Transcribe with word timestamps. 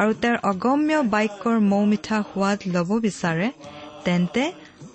আৰু 0.00 0.12
তেওঁৰ 0.22 0.38
অগম্য 0.50 0.96
বাক্যৰ 1.14 1.56
মৌ 1.72 1.82
মিঠা 1.92 2.18
সোৱাদ 2.30 2.58
ল'ব 2.74 2.90
বিচাৰে 3.06 3.48
তেন্তে 4.04 4.42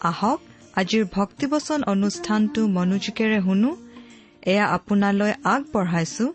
আহক 0.10 0.40
আজিৰ 0.82 1.04
ভক্তিবচন 1.18 1.80
অনুষ্ঠানটো 1.94 2.62
মনোযোগেৰে 2.78 3.40
শুনো। 3.48 3.72
এয়া 4.52 4.66
আপোনালৈ 4.78 5.34
আগবঢ়াইছো 5.54 6.26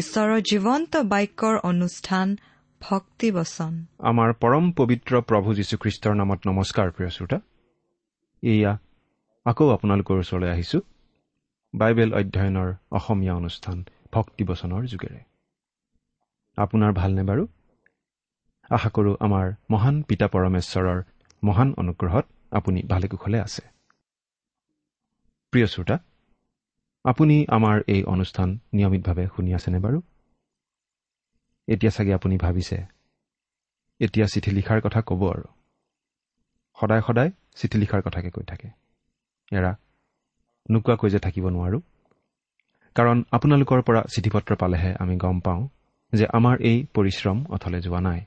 ঈশ্বৰৰ 0.00 0.40
জীৱন্ত 0.50 0.92
বাক্যৰ 1.12 1.54
অনুষ্ঠান 1.70 2.26
ভক্তিবচন। 2.80 3.72
আমাৰ 4.10 4.28
পৰম 4.42 4.64
পবিত্ৰ 4.78 5.12
প্ৰভু 5.28 5.48
যীশুখ্ৰীষ্টৰ 5.58 6.14
নামত 6.20 6.40
নমস্কাৰ 6.48 6.88
প্ৰিয় 6.96 7.10
শ্ৰোতা। 7.16 7.38
এয়া 8.42 8.72
আকৌ 9.46 9.66
আপোনালোকৰ 9.76 10.16
ওচৰলৈ 10.22 10.48
আহিছো 10.54 10.78
বাইবেল 11.74 12.10
অধ্যয়নৰ 12.20 12.68
অসমীয়া 12.98 13.34
অনুষ্ঠান 13.40 13.76
ভক্তিবচনৰ 14.14 14.82
যোগেৰে। 14.92 15.20
আপোনাৰ 16.58 16.92
ভালনে 17.00 17.22
বাৰু? 17.30 17.44
আশা 18.70 18.88
কৰোঁ 18.88 19.14
আমাৰ 19.20 19.46
মহান 19.70 20.02
পিতা 20.02 20.26
পৰমেশ্বৰৰ 20.26 20.98
মহান 21.44 21.68
অনুগ্ৰহত 21.78 22.24
আপুনি 22.50 22.80
ভালে 22.82 23.06
কুশলে 23.08 23.38
আছে। 23.40 23.62
প্ৰিয় 25.52 25.66
শ্ৰোতা 25.66 25.96
আপুনি 27.04 27.36
আমাৰ 27.48 27.76
এই 27.86 28.02
অনুষ্ঠান 28.04 28.48
নিয়মিতভাৱে 28.72 29.24
শুনি 29.36 29.50
আছেনে 29.54 29.78
বাৰু? 29.78 29.98
এতিয়া 31.68 31.92
চাগে 31.92 32.12
আপুনি 32.14 32.36
ভাবিছে 32.36 32.76
এতিয়া 34.00 34.26
চিঠি 34.26 34.50
লিখাৰ 34.50 34.78
কথা 34.80 35.00
ক'ব 35.00 35.20
আৰু। 35.32 35.46
সদায় 36.78 37.02
সদায় 37.06 37.30
চিঠি 37.54 37.76
লিখাৰ 37.78 38.00
কথাকে 38.02 38.30
কৈ 38.30 38.44
থাকে। 38.44 38.68
এৰা 39.52 39.72
নোকোৱাকৈ 40.70 41.08
যে 41.10 41.18
থাকিব 41.18 41.44
নোৱাৰোঁ। 41.48 41.80
কাৰণ 42.96 43.18
আপোনালোকৰ 43.32 43.80
পৰা 43.82 44.02
চিঠি 44.14 44.30
পত্ৰ 44.30 44.50
পালেহে 44.56 44.90
আমি 44.98 45.16
গম 45.16 45.40
পাওঁ 45.40 45.62
যে 46.12 46.26
আমাৰ 46.32 46.56
এই 46.60 46.78
পৰিশ্ৰম 46.94 47.38
অথলে 47.54 47.80
যোৱা 47.80 48.00
নাই। 48.00 48.20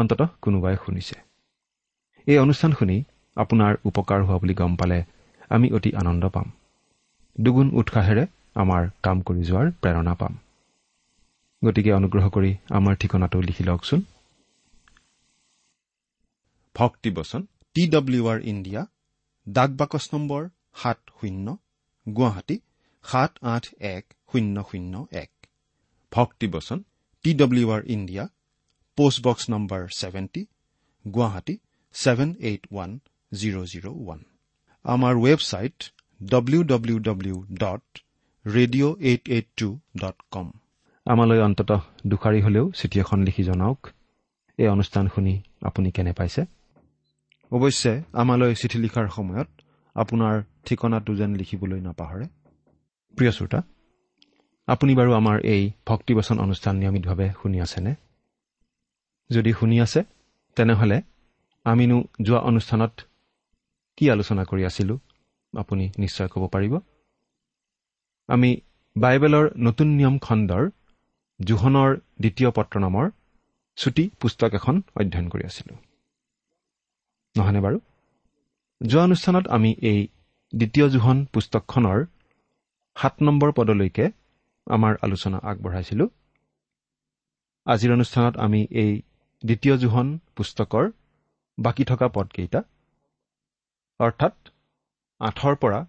অন্ততঃ 0.00 0.28
কোনোবাই 0.44 0.76
শুনিছে। 0.84 1.16
এই 2.26 2.38
অনুষ্ঠান 2.44 2.70
শুনি 2.78 2.96
আপোনাৰ 3.36 3.72
উপকাৰ 3.88 4.20
হোৱা 4.26 4.36
বুলি 4.42 4.54
গম 4.60 4.72
পালে 4.80 4.98
আমি 5.54 5.66
অতি 5.76 5.90
আনন্দ 6.00 6.24
পাম। 6.34 6.48
দুগুণ 7.38 7.68
উৎসাহেৰে 7.80 8.24
আমাৰ 8.62 8.82
কাম 9.04 9.16
কৰি 9.26 9.42
যোৱাৰ 9.48 9.66
প্ৰেৰণা 9.82 10.14
পাম। 10.20 10.34
গতিকে 11.62 11.90
অনুগ্ৰহ 11.98 12.24
কৰি 12.36 12.50
আমাৰ 12.78 12.94
ঠিকনাটো 13.00 13.38
লিখি 13.48 13.62
লওকচোন। 13.68 14.00
ভক্তিবচন 16.76 17.42
টি 17.76 17.82
ডব্লিউ 17.94 18.22
আৰ 18.32 18.38
ইণ্ডিয়া 18.52 18.82
ডাক 19.46 19.70
বাকচ 19.80 20.04
নম্বৰ 20.12 20.42
সাত 20.80 20.98
শূন্য 21.18 21.46
গুৱাহাটী 22.06 22.56
সাত 23.04 23.32
আঠ 23.54 23.64
এক 23.94 24.04
শূন্য 24.30 24.56
শূন্য 24.70 24.94
এক। 25.24 25.30
ভক্তিবচন 26.12 26.78
T 27.24 27.30
W 27.34 27.66
R 27.70 27.82
India 27.94 28.24
postbox 28.98 29.44
number 29.52 29.82
seventy 30.00 30.42
Guwahati 31.04 31.54
seven 31.94 32.30
eight 32.48 32.62
one 32.72 32.90
zero' 33.32 33.66
zero' 33.72 33.88
one 34.02 34.20
আমাৰ 34.84 35.14
website 35.24 35.76
W 36.20 36.60
W 36.72 36.96
W 37.08 37.36
dot 37.62 37.84
radio' 38.44 38.94
eight 39.10 39.22
eight 39.28 39.46
two 39.56 39.68
dot 40.02 40.16
com 40.30 40.48
আমালৈ 41.06 41.38
অন্ততঃ 41.48 41.80
দুষাৰি 42.06 42.40
হলেও 42.46 42.64
চিঠি 42.78 42.96
এখন 43.00 43.18
লিখি 43.26 43.42
জনাওক। 43.42 43.80
এই 44.58 44.68
অনুষ্ঠান 44.68 45.04
শুনি 45.14 45.34
আপুনি 45.68 45.88
কেনে 45.96 46.12
পাইছে? 46.18 46.42
অৱশ্যে 47.52 47.92
আমালৈ 48.12 48.52
চিঠি 48.60 48.78
লিখাৰ 48.84 49.06
সময়ত 49.16 49.48
আপোনাৰ 49.96 50.34
ঠিকনাটো 50.66 51.12
যেন 51.20 51.30
লিখিবলৈ 51.40 51.80
নাপাহৰে। 51.88 52.26
প্ৰিয় 53.16 53.32
শ্ৰোতা 53.36 53.60
আপুনি 54.68 54.92
বাৰু 54.98 55.10
আমাৰ 55.20 55.36
এই 55.54 55.62
ভক্তিবচন 55.86 56.36
অনুষ্ঠান 56.38 56.74
নিয়মিতভাৱে 56.80 57.26
শুনি 57.42 57.58
আছেনে? 57.66 57.92
যদি 59.30 59.50
শুনি 59.52 59.76
আছে 59.80 60.00
তেনেহ'লে 60.56 60.98
আমিনো 61.66 61.98
যোৱা 62.22 62.40
অনুষ্ঠানত 62.40 62.92
কি 63.98 64.04
আলোচনা 64.10 64.42
কৰি 64.44 64.62
আছিলোঁ 64.64 64.98
আপুনি 65.54 65.84
নিশ্চয় 65.98 66.28
ক'ব 66.28 66.42
পাৰিব। 66.46 66.74
আমি 68.28 68.50
বাইবেলৰ 68.96 69.46
নতুন 69.56 69.88
নিয়ম 69.88 70.16
খণ্ডৰ 70.18 70.64
জোহনৰ 71.40 71.90
দ্বিতীয় 72.20 72.50
পত্ৰ 72.50 72.74
নামৰ 72.80 73.06
চুটি 73.78 74.04
পুস্তক 74.20 74.50
এখন 74.54 74.74
অধ্যয়ন 75.00 75.26
কৰি 75.28 75.44
আছিলোঁ। 75.44 75.76
নহয়নে 77.34 77.60
বাৰু? 77.60 77.78
যোৱা 78.80 79.02
অনুষ্ঠানত 79.04 79.44
আমি 79.48 79.70
এই 79.82 80.00
দ্বিতীয় 80.52 80.86
জোহন 80.88 81.18
পুস্তকখনৰ 81.32 81.98
সাত 82.96 83.14
নম্বৰ 83.22 83.50
পদলৈকে 83.52 84.06
আমাৰ 84.66 84.92
আলোচনা 85.02 85.38
আগবঢ়াইছিলোঁ। 85.42 86.08
আজিৰ 87.66 87.90
অনুষ্ঠানত 87.92 88.34
আমি 88.36 88.60
এই 88.70 88.92
দ্বিতীয় 89.46 89.74
জোহন 89.76 90.08
পুস্তকৰ 90.36 90.84
বাকী 91.58 91.84
থকা 91.84 92.06
পদকেইটা। 92.08 92.60
অৰ্থাৎ 94.00 94.34
আঠৰ 95.20 95.54
পৰা 95.62 95.80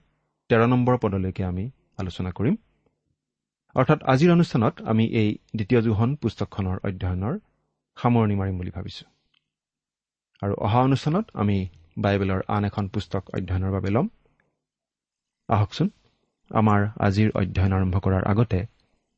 তেৰ 0.49 0.61
নম্বৰ 0.67 0.95
পদলৈকে 1.03 1.43
আমি 1.43 1.65
আলোচনা 1.97 2.31
কৰিম। 2.31 2.55
অৰ্থাৎ 3.75 3.99
আজিৰ 4.13 4.29
অনুষ্ঠানত 4.31 4.75
আমি 4.91 5.05
এই 5.21 5.29
দ্বিতীয় 5.55 5.81
জোহন 5.81 6.09
পুস্তকখনৰ 6.15 6.77
অধ্যয়নৰ 6.87 7.35
সামৰণি 7.97 8.35
মাৰিম 8.35 8.55
বুলি 8.57 8.71
ভাবিছোঁ। 8.71 9.07
আৰু 10.41 10.53
অহা 10.65 10.79
অনুষ্ঠানত 10.81 11.25
আমি 11.33 11.57
বাইবেলৰ 11.97 12.41
আন 12.47 12.63
এখন 12.65 12.85
পুস্তক 12.87 13.23
অধ্যয়নৰ 13.37 13.71
বাবে 13.71 13.89
ল'ম। 13.89 14.07
আহকচোন 15.49 15.87
আমাৰ 16.51 16.81
আজিৰ 17.07 17.29
অধ্যয়ন 17.41 17.73
আৰম্ভ 17.73 17.95
কৰাৰ 18.05 18.23
আগতে 18.31 18.59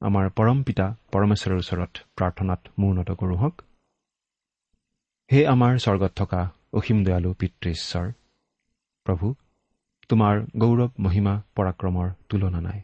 আমাৰ 0.02 0.26
পৰম 0.30 0.58
পিতা 0.64 0.86
পৰমেশ্বৰৰ 1.14 1.58
ওচৰত 1.64 1.92
প্ৰাৰ্থনাত 2.18 2.62
মূৰ্ণত 2.80 3.10
কৰোঁ 3.22 3.38
হওক। 3.38 3.56
হে 5.32 5.48
আমাৰ 5.48 5.78
স্বৰ্গত 5.78 6.12
থকা 6.16 6.52
অসীম 6.74 7.04
দয়ালু 7.04 7.34
পিতৃ 7.34 7.70
ঈশ্বৰ 7.70 8.12
প্ৰভু 9.06 9.36
তোমাৰ 10.10 10.40
গৌৰৱ 10.58 10.90
মহিমা 11.00 11.42
পৰাক্ৰমৰ 11.56 12.10
তুলনা 12.30 12.62
নাই। 12.62 12.82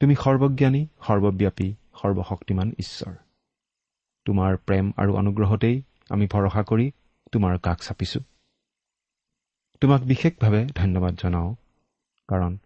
তুমি 0.00 0.14
সৰ্বজ্ঞানী 0.14 0.86
সৰ্বব্যাপী 1.06 1.74
সৰ্বশক্তিমান 2.02 2.72
ঈশ্বৰ। 2.78 3.14
তোমাৰ 4.24 4.56
প্ৰেম 4.56 4.92
আৰু 4.96 5.16
অনুগ্ৰহতেই 5.16 5.82
আমি 6.10 6.26
ভৰসা 6.26 6.62
কৰি 6.62 6.92
তোমাৰ 7.32 7.58
কাষ 7.58 7.78
চাপিছোঁ। 7.88 8.22
তোমাক 9.80 10.00
বিশেষভাৱে 10.02 10.66
ধন্যবাদ 10.66 11.14
জনাওঁ 11.14 11.54
কাৰণ 12.28 12.58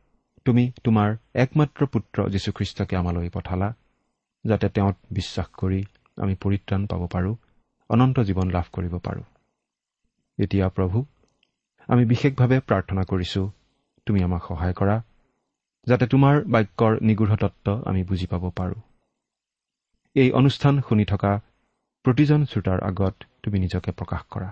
তুমি 0.44 0.72
তোমাৰ 0.84 1.16
একমাত্ৰ 1.34 1.86
পুত্ৰ 1.86 2.28
যীশুখ্ৰীষ্টকে 2.28 2.96
আমালৈ 2.96 3.28
পঠালা 3.28 3.74
যাতে 4.44 4.68
তেওঁত 4.68 4.96
বিশ্বাস 5.10 5.46
কৰি 5.46 5.84
আমি 6.16 6.34
পৰিত্ৰাণ 6.34 6.86
পাব 6.86 7.06
পাৰোঁ 7.06 7.36
অনন্ত 7.90 8.16
জীৱন 8.28 8.48
লাভ 8.50 8.66
কৰিব 8.72 8.94
পাৰোঁ। 8.98 9.24
এতিয়া 10.38 10.66
প্ৰভু 10.68 10.98
আমি 11.88 12.04
বিশেষভাৱে 12.04 12.58
প্ৰাৰ্থনা 12.60 13.02
কৰিছোঁ 13.10 13.46
তুমি 14.06 14.20
আমাক 14.22 14.42
সহায় 14.48 14.74
কৰা 14.74 14.96
যাতে 15.86 16.04
তোমাৰ 16.06 16.34
বাক্যৰ 16.48 16.92
নিগূঢ় 17.02 17.36
তত্ত্ব 17.36 17.66
আমি 17.86 18.02
বুজি 18.04 18.26
পাব 18.26 18.44
পাৰোঁ। 18.50 18.80
এই 20.16 20.28
অনুষ্ঠান 20.32 20.74
শুনি 20.88 21.04
থকা 21.04 21.32
প্ৰতিজন 22.04 22.40
শ্ৰোতাৰ 22.44 22.78
আগত 22.84 23.14
তুমি 23.42 23.58
নিজকে 23.58 23.90
প্ৰকাশ 23.92 24.22
কৰা। 24.30 24.48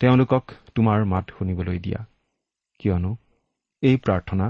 তেওঁলোকক 0.00 0.44
তোমাৰ 0.74 1.04
মাত 1.04 1.26
শুনিবলৈ 1.38 1.78
দিয়া। 1.78 2.00
কিয়নো 2.80 3.12
এই 3.82 3.96
প্ৰাৰ্থনা 3.96 4.46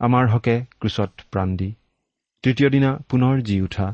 আমাৰ 0.00 0.24
হকে 0.28 0.56
ক্ৰুচত 0.80 1.10
প্ৰাণ 1.32 1.48
দি 1.56 1.70
তৃতীয় 2.44 2.68
দিনা 2.70 2.90
পুনৰ 3.08 3.40
জি 3.42 3.56
উঠা 3.60 3.86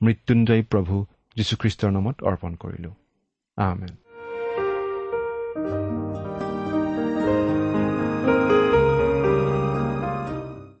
মৃত্যুঞ্জয়ী 0.00 0.62
প্ৰভু 0.62 0.96
যীশুখ্ৰীষ্টৰ 1.38 1.90
নামত 1.90 2.16
অৰ্পণ 2.22 2.52
কৰিলো। 2.54 2.90
আমেন। 3.56 3.92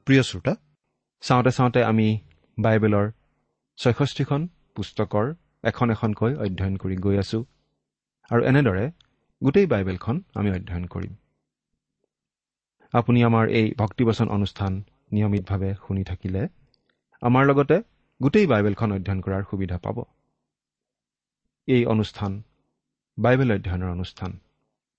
প্ৰিয় 0.06 0.22
শ্ৰোতা 0.22 0.54
চাওঁতে 1.22 1.50
চাওঁতে 1.50 1.80
আমি 1.84 2.08
বাইবেলৰ 2.58 3.06
ছয়ষষ্ঠিখন 3.78 4.40
পুস্তকৰ 4.74 5.26
এখন 5.64 5.86
এখনকৈ 5.90 6.32
অধ্যয়ন 6.44 6.74
কৰি 6.76 6.96
গৈ 6.96 7.16
আছো 7.18 7.38
আৰু 8.30 8.40
এনেদৰে 8.50 8.84
গোটেই 9.42 9.66
বাইবেলখন 9.66 10.16
আমি 10.34 10.48
অধ্যয়ন 10.50 10.84
কৰিম। 10.86 11.12
আপুনি 12.94 13.18
আমাৰ 13.22 13.44
এই 13.48 13.66
ভক্তিবচন 13.78 14.28
অনুষ্ঠান 14.28 14.72
নিয়মিতভাৱে 15.12 15.70
শুনি 15.86 16.02
থাকিলে 16.04 16.42
আমাৰ 17.22 17.42
লগতে 17.46 17.76
গোটেই 18.20 18.46
বাইবেলখন 18.46 18.88
অধ্যয়ন 18.92 19.20
কৰাৰ 19.20 19.42
সুবিধা 19.50 19.78
পাব। 19.78 19.98
এই 21.68 21.82
অনুষ্ঠান 21.86 22.32
বাইবেল 23.18 23.50
অধ্যয়নৰ 23.52 23.90
অনুষ্ঠান। 23.90 24.30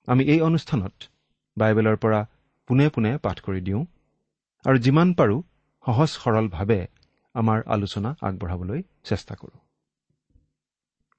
আমি 0.07 0.23
এই 0.23 0.41
অনুষ্ঠানত 0.41 0.95
বাইবেলৰ 1.57 1.95
পৰা 1.95 2.19
পোনে 2.69 2.85
পোনে 2.89 3.11
পাঠ 3.17 3.37
কৰি 3.41 3.61
দিওঁ 3.61 3.81
আৰু 4.65 4.77
যিমান 4.77 5.13
পাৰোঁ 5.13 5.39
সহজ 5.85 6.09
সৰলভাৱে 6.21 6.79
আমাৰ 7.35 7.59
আলোচনা 7.65 8.09
আগবঢ়াবলৈ 8.21 8.81
চেষ্টা 9.03 9.33
কৰোঁ। 9.35 9.59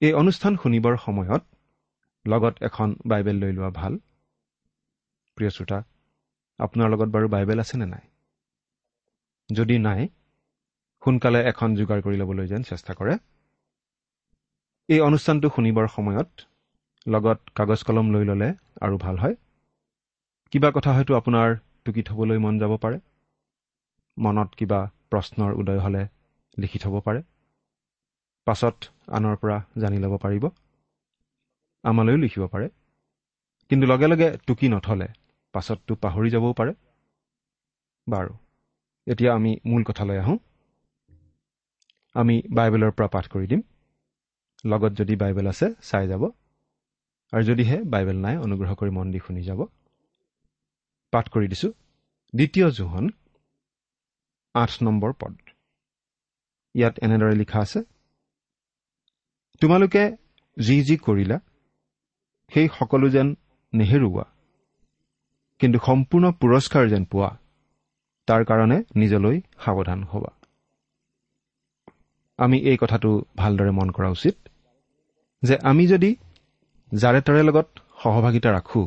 এই 0.02 0.12
অনুষ্ঠান 0.12 0.52
শুনিবৰ 0.56 0.94
সময়ত 0.96 1.42
লগত 2.26 2.54
এখন 2.62 2.88
বাইবেল 3.06 3.36
লৈ 3.36 3.52
লোৱা 3.52 3.70
ভাল। 3.70 3.92
প্ৰিয় 5.36 5.50
শ্ৰোতা 5.50 5.78
আপোনাৰ 6.58 6.88
লগত 6.90 7.08
বাৰু 7.08 7.26
বাইবেল 7.28 7.58
আছেনে 7.60 7.86
নাই? 7.86 8.04
যদি 9.48 9.76
নাই 9.78 10.08
সোনকালে 11.02 11.40
এখন 11.50 11.68
যোগাৰ 11.74 11.98
কৰি 12.02 12.16
ল'বলৈ 12.16 12.46
যেন 12.46 12.62
চেষ্টা 12.62 12.92
কৰে। 12.94 13.14
এই 14.90 15.00
অনুষ্ঠানটো 15.00 15.48
শুনিবৰ 15.48 15.86
সময়ত 15.88 16.30
লগত 17.08 17.38
কাগজ 17.54 17.82
কলম 17.82 18.06
লৈ 18.12 18.24
ল'লে 18.24 18.48
আৰু 18.80 18.96
ভাল 18.98 19.16
হয়। 19.18 19.34
কিবা 20.52 20.70
কথা 20.70 20.90
হয়তো 20.92 21.12
আপোনাৰ 21.14 21.48
টুকি 21.84 22.02
থ'বলৈ 22.02 22.38
মন 22.38 22.58
যাব 22.58 22.72
পাৰে। 22.76 22.98
মনত 24.16 24.50
কিবা 24.54 24.80
প্ৰশ্নৰ 25.10 25.52
উদয় 25.54 25.78
হ'লে 25.78 26.02
লিখি 26.58 26.78
থ'ব 26.78 26.94
পাৰে। 27.00 27.22
পাছত 28.46 28.76
আনৰ 29.08 29.36
পৰা 29.36 29.56
জানি 29.80 29.98
ল'ব 29.98 30.16
পাৰিব। 30.16 30.44
আমালৈও 31.84 32.16
লিখিব 32.16 32.46
পাৰে। 32.46 32.68
কিন্তু 33.70 33.86
লগে 33.86 34.06
লগে 34.06 34.28
টুকি 34.46 34.68
নথলে 34.68 35.08
পাছততো 35.54 35.94
পাহৰি 35.94 36.30
যাবও 36.30 36.52
পাৰে। 36.52 36.72
বাৰু 38.06 38.32
এতিয়া 39.06 39.34
আমি 39.34 39.52
মূল 39.66 39.82
কথালৈ 39.82 40.18
আহোঁ। 40.18 40.38
আমি 42.14 42.42
বাইবেলৰ 42.54 42.90
পৰা 42.90 43.08
পাঠ 43.08 43.28
কৰি 43.28 43.46
দিম। 43.46 43.69
লগত 44.64 44.92
যদি 44.92 45.14
বাইবেল 45.16 45.46
আছে 45.46 45.66
চাই 45.82 46.06
যাব। 46.08 46.22
আৰু 47.32 47.42
যদিহে 47.42 47.76
বাইবেল 47.84 48.18
নাই 48.20 48.36
অনুগ্ৰহ 48.36 48.70
কৰি 48.74 48.90
মন 48.90 49.06
দি 49.10 49.18
শুনি 49.18 49.42
যাব। 49.42 49.60
পাঠ 51.12 51.26
কৰি 51.28 51.46
দিছোঁ। 51.48 51.72
দ্বিতীয় 52.34 52.70
জোহন 52.70 53.06
আঠ 54.54 54.70
নম্বৰ 54.82 55.12
পদ। 55.12 55.34
ইয়াত 56.74 56.94
এনেদৰে 56.98 57.34
লিখা 57.34 57.58
আছে 57.60 57.80
তোমালোকে 59.60 60.02
যি 60.56 60.76
যি 60.82 60.96
কৰিলা 60.96 61.38
সেই 62.52 62.68
সকলো 62.78 63.08
যেন 63.08 63.28
নেহেৰুওৱা 63.72 64.26
কিন্তু 65.60 65.78
সম্পূৰ্ণ 65.86 66.26
পুৰস্কাৰ 66.32 66.84
যেন 66.88 67.04
পোৱা 67.04 67.30
তাৰ 68.28 68.42
কাৰণে 68.44 68.78
নিজলৈ 68.96 69.36
সাৱধান 69.64 70.00
হ'বা। 70.04 70.32
আমি 72.38 72.58
এই 72.60 72.76
কথাটো 72.80 73.10
ভালদৰে 73.36 73.70
মন 73.70 73.90
কৰা 73.90 74.08
উচিত। 74.10 74.36
যে 75.42 75.54
আমি 75.62 75.84
যদি 75.86 76.10
যাৰে 76.92 77.20
তাৰে 77.20 77.42
লগত 77.42 77.68
সহভাগিতা 78.02 78.50
ৰাখোঁ 78.52 78.86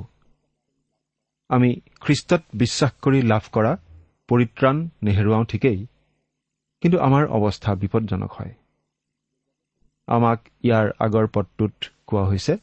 আমি 1.49 1.69
খ্ৰীষ্টত 2.01 2.41
বিশ্বাস 2.53 2.91
কৰি 3.01 3.19
লাভ 3.21 3.43
কৰা 3.51 3.71
পৰিত্ৰাণ 4.29 4.75
নেহেৰুৱাওঁ 5.03 5.45
ঠিকেই 5.45 5.79
কিন্তু 6.83 6.97
আমাৰ 6.99 7.23
অৱস্থা 7.27 7.75
বিপদজনক 7.75 8.31
হয়। 8.31 8.53
আমাক 10.07 10.39
ইয়াৰ 10.63 10.87
আগৰ 10.99 11.25
পদটোত 11.33 11.75
কোৱা 12.07 12.23
হৈছে 12.23 12.53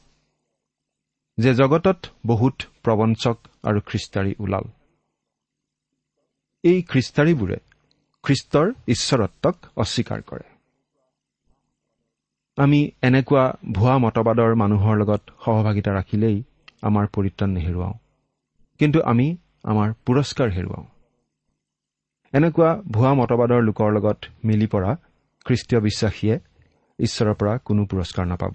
যে 1.39 1.51
জগতত 1.55 2.01
বহুত 2.27 2.57
প্ৰবঞ্চক 2.85 3.37
আৰু 3.63 3.81
খ্ৰীষ্টাৰী 3.81 4.33
ওলাল। 4.39 4.67
এই 6.65 6.79
খ্ৰীষ্টাৰীবোৰে 6.83 7.59
খ্ৰীষ্টৰ 8.25 8.67
ঈশ্বৰত্বক 8.89 9.57
অস্বীকাৰ 9.77 10.23
কৰে। 10.23 10.50
আমি 12.61 12.91
এনেকুৱা 13.03 13.53
ভুৱা 13.73 13.99
মতবাদৰ 13.99 14.55
মানুহৰ 14.55 14.97
লগত 14.97 15.23
সহভাগিতা 15.45 15.91
ৰাখিলেই 15.93 16.43
আমাৰ 16.83 17.07
পৰিত্ৰাণ 17.07 17.51
নেহেৰুৱাওঁ। 17.51 17.95
কিন্তু 18.79 19.03
আমি 19.03 19.37
আমাৰ 19.65 19.93
পুৰস্কাৰ 20.07 20.51
হেৰুৱাওঁ। 20.51 20.85
এনেকুৱা 22.33 22.83
ভুৱা 22.91 23.15
মতবাদৰ 23.15 23.63
লোকৰ 23.63 23.93
লগত 23.93 24.19
মিলি 24.45 24.67
পৰা 24.67 24.97
খ্ৰীষ্টীয় 25.45 25.81
বিশ্বাসীয়ে 25.81 26.41
ঈশ্বৰৰ 26.99 27.35
পৰা 27.35 27.59
কোনো 27.59 27.87
পুৰস্কাৰ 27.87 28.27
নাপাব। 28.27 28.55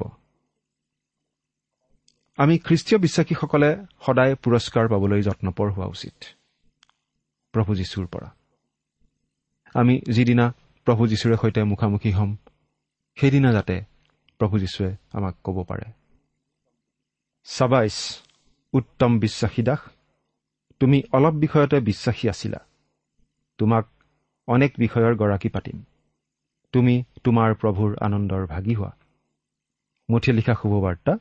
আমি 2.37 2.57
খ্ৰীষ্টীয় 2.57 3.01
বিশ্বাসীসকলে 3.01 3.85
সদায় 4.05 4.35
পুৰস্কাৰ 4.35 4.89
পাবলৈ 4.89 5.21
যত্নপৰ 5.21 5.71
হোৱা 5.71 5.85
উচিত। 5.85 6.13
প্ৰভু 7.51 7.75
যীশুৰ 7.75 8.07
পৰা। 8.07 8.29
আমি 9.73 10.01
যিদিনা 10.11 10.53
প্ৰভু 10.85 11.07
যীশুৰে 11.07 11.37
সৈতে 11.41 11.63
মুখামুখি 11.63 12.11
হ'ম 12.11 12.37
সেইদিনা 13.15 13.51
যাতে 13.51 13.94
প্ৰভু 14.37 14.59
যীশুৱে 14.59 14.95
আমাক 15.13 15.35
ক'ব 15.43 15.63
পাৰে। 15.63 15.91
চাবাইছ 17.43 18.21
উত্তম 18.73 19.19
বিশ্বাসী 19.19 19.63
দাস 19.63 19.79
তুমি 20.79 21.03
অলপ 21.11 21.33
বিষয়তে 21.33 21.79
বিশ্বাসী 21.79 22.29
আছিলা। 22.29 22.57
তোমাক 23.57 23.85
অনেক 24.47 24.73
বিষয়ৰ 24.77 25.15
গৰাকী 25.15 25.49
পাতিম। 25.49 25.83
তুমি 26.71 27.03
তোমাৰ 27.23 27.55
প্ৰভুৰ 27.55 27.97
আনন্দৰ 28.01 28.45
ভাগি 28.45 28.73
হোৱা। 28.75 28.91
মুঠি 30.09 30.31
লিখা 30.31 30.53
শুভবাৰ্তা 30.53 31.17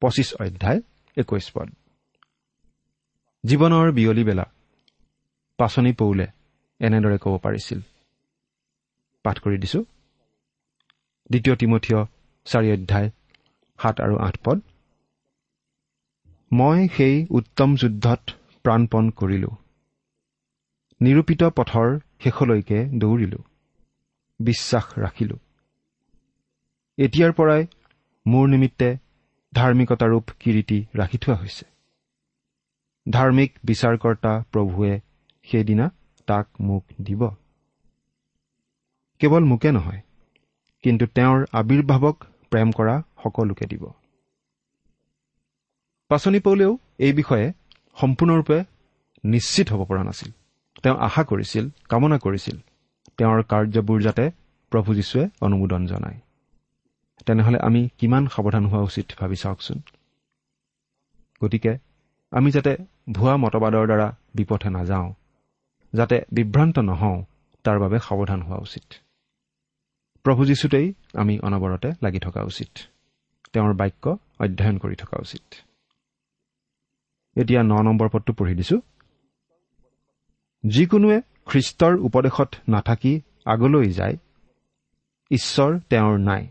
পঁচিছ 0.00 0.34
অধ্যায় 0.34 0.80
একৈশ 1.16 1.50
পদ। 1.52 1.68
জীৱনৰ 3.46 3.92
বিয়লি 3.92 4.24
বেলা 4.24 4.44
পাচনি 5.56 5.92
পৌলে 5.92 6.26
এনেদৰে 6.78 7.18
ক'ব 7.18 7.38
পাৰিছিল। 7.38 7.80
পাঠ 9.22 9.38
কৰি 9.38 9.58
দিছো। 9.58 9.84
দ্বিতীয় 11.32 11.54
তিমঠীয় 11.56 12.00
চাৰি 12.46 12.68
অধ্যায় 12.76 13.08
সাত 13.78 13.96
আৰু 14.00 14.14
আঠ 14.26 14.34
পদ। 14.44 14.58
মই 16.52 16.80
সেই 16.96 17.16
উত্তম 17.30 17.70
যুদ্ধত 17.74 18.22
প্ৰাণপণ 18.64 19.04
কৰিলো। 19.20 19.50
নিৰূপিত 21.00 21.42
পথৰ 21.56 21.88
শেষলৈকে 22.22 22.78
দৌৰিলো। 22.98 23.40
বিশ্বাস 24.40 24.86
ৰাখিলো। 24.98 25.36
এতিয়াৰ 26.98 27.32
পৰাই 27.32 27.62
মোৰ 28.26 28.44
নিমিত্তে 28.48 28.88
ধাৰ্মিকতাৰূপ 29.52 30.24
কিৰিটি 30.40 30.78
ৰাখি 30.96 31.18
থোৱা 31.18 31.36
হৈছে। 31.36 31.64
ধাৰ্মিক 33.06 33.50
বিচাৰকৰ্তা 33.64 34.32
প্ৰভুৱে 34.52 34.92
সেইদিনা 35.46 35.86
তাক 36.28 36.46
মোক 36.60 36.84
দিব। 37.02 37.22
কেৱল 39.20 39.44
মোকে 39.44 39.70
নহয় 39.72 40.00
কিন্তু 40.82 41.06
তেওঁৰ 41.06 41.38
আৱিৰ্ভাৱক 41.52 42.16
প্ৰেম 42.50 42.68
কৰা 42.70 43.02
সকলোকে 43.22 43.66
দিব। 43.66 43.84
পাচনি 46.08 46.40
পৌলেও 46.40 46.78
এই 46.98 47.12
বিষয়ে 47.12 47.52
সম্পূৰ্ণৰূপে 47.96 48.64
নিশ্চিত 49.24 49.72
হ'ব 49.72 49.84
পৰা 49.84 50.02
নাছিল। 50.04 50.30
তেওঁ 50.82 50.96
আশা 50.96 51.22
কৰিছিল 51.24 51.70
কামনা 51.88 52.18
কৰিছিল 52.18 52.56
তেওঁৰ 53.18 53.42
কাৰ্যবোৰ 53.42 54.00
যাতে 54.02 54.24
প্ৰভু 54.72 54.94
যীশুৱে 54.94 55.28
অনুমোদন 55.40 55.86
জনায়। 55.86 56.18
তেনেহ'লে 57.26 57.58
আমি 57.58 57.88
কিমান 57.98 58.26
সাৱধান 58.26 58.66
হোৱা 58.66 58.82
উচিত 58.82 59.06
ভাবি 59.20 59.36
চাওকচোন। 59.36 59.78
গতিকে 61.44 61.72
আমি 62.30 62.50
যাতে 62.50 62.72
ভুৱা 63.12 63.36
মতবাদৰ 63.36 63.86
দ্বাৰা 63.86 64.08
বিপথে 64.34 64.70
নাযাওঁ 64.70 65.08
যাতে 65.92 66.16
বিভ্ৰান্ত 66.32 66.78
নহওঁ 66.78 67.24
তাৰ 67.64 67.78
বাবে 67.78 67.98
সাৱধান 67.98 68.42
হোৱা 68.42 68.58
উচিত। 68.58 68.86
প্ৰভু 70.22 70.44
যীশুতেই 70.44 70.92
আমি 71.14 71.38
অনবৰতে 71.38 71.92
লাগি 72.02 72.18
থকা 72.18 72.42
উচিত। 72.42 72.68
তেওঁৰ 73.52 73.74
বাক্য 73.74 74.16
অধ্যয়ন 74.38 74.78
কৰি 74.78 74.94
থকা 74.94 75.16
উচিত। 75.20 75.54
এতিয়া 77.36 77.62
ন 77.62 77.72
নম্বৰ 77.82 78.08
পদটো 78.12 78.32
পঢ়ি 78.32 78.54
দিছো। 78.54 78.80
যিকোনোৱে 80.66 81.22
খ্ৰীষ্টৰ 81.46 81.98
উপদেশত 81.98 82.54
নাথাকি 82.68 83.20
আগলৈ 83.44 83.90
যায় 83.90 84.16
ঈশ্বৰ 85.30 85.78
তেওঁৰ 85.78 86.18
নাই। 86.18 86.48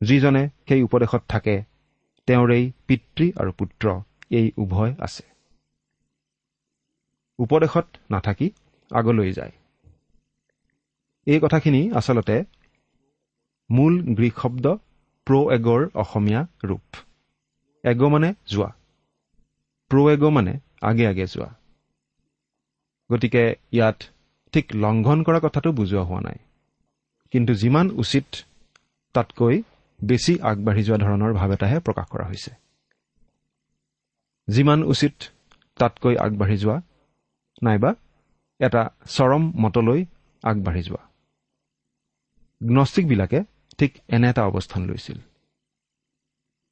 যিজনে 0.00 0.48
সেই 0.68 0.82
উপদেশত 0.82 1.22
থাকে 1.28 1.62
তেওঁৰেই 2.26 2.72
পিতৃ 2.86 3.32
আৰু 3.36 3.52
পুত্ৰ 3.52 4.00
এই 4.30 4.50
উভয় 4.56 4.94
আছে। 5.00 5.22
উপদেশত 7.38 7.86
নাথাকি 8.10 8.50
আগলৈ 8.90 9.32
যায়। 9.32 9.52
এই 11.26 11.38
কথাখিনি 11.40 11.90
আচলতে 11.94 12.36
মূল 13.70 13.94
গ্ৰীক 14.14 14.34
শব্দ 14.40 14.66
প্ৰ' 15.26 15.50
এগৰ 15.52 15.82
অসমীয়া 15.94 16.40
ৰূপ। 16.64 16.86
এগ 17.84 18.02
মানে 18.04 18.34
যোৱা। 18.46 18.70
প্ৰ' 19.90 20.10
এগ 20.12 20.22
মানে 20.24 20.52
আগে 20.80 21.06
আগে 21.06 21.26
যোৱা। 21.26 21.50
গতিকে 23.10 23.56
ইয়াত 23.72 23.98
ঠিক 24.52 24.66
লংঘন 24.74 25.18
কৰা 25.22 25.38
কথাটো 25.40 25.72
বুজোৱা 25.72 26.02
হোৱা 26.02 26.20
নাই। 26.20 26.38
কিন্তু 27.32 27.54
যিমান 27.54 27.86
উচিত 27.90 28.26
তাতকৈ 29.14 29.62
বেছি 30.00 30.32
আগবাঢ়ি 30.40 30.82
যোৱা 30.82 30.98
ধৰণৰ 30.98 31.32
ভাৱ 31.32 31.50
এটাহে 31.52 31.78
প্ৰকাশ 31.80 32.06
কৰা 32.08 32.24
হৈছে। 32.24 32.52
যিমান 34.48 34.80
উচিত 34.82 35.14
তাতকৈ 35.76 36.14
আগবাঢ়ি 36.16 36.56
যোৱা 36.56 36.76
নাইবা 37.62 37.90
এটা 38.60 38.82
চৰম 39.06 39.42
মতলৈ 39.56 40.00
আগবাঢ়ি 40.44 40.82
যোৱা। 40.82 41.13
গ্নষ্টিকবিলাকে 42.62 43.42
ঠিক 43.78 43.98
এনে 44.08 44.30
এটা 44.30 44.46
অৱস্থান 44.46 44.86
লৈছিল। 44.86 45.18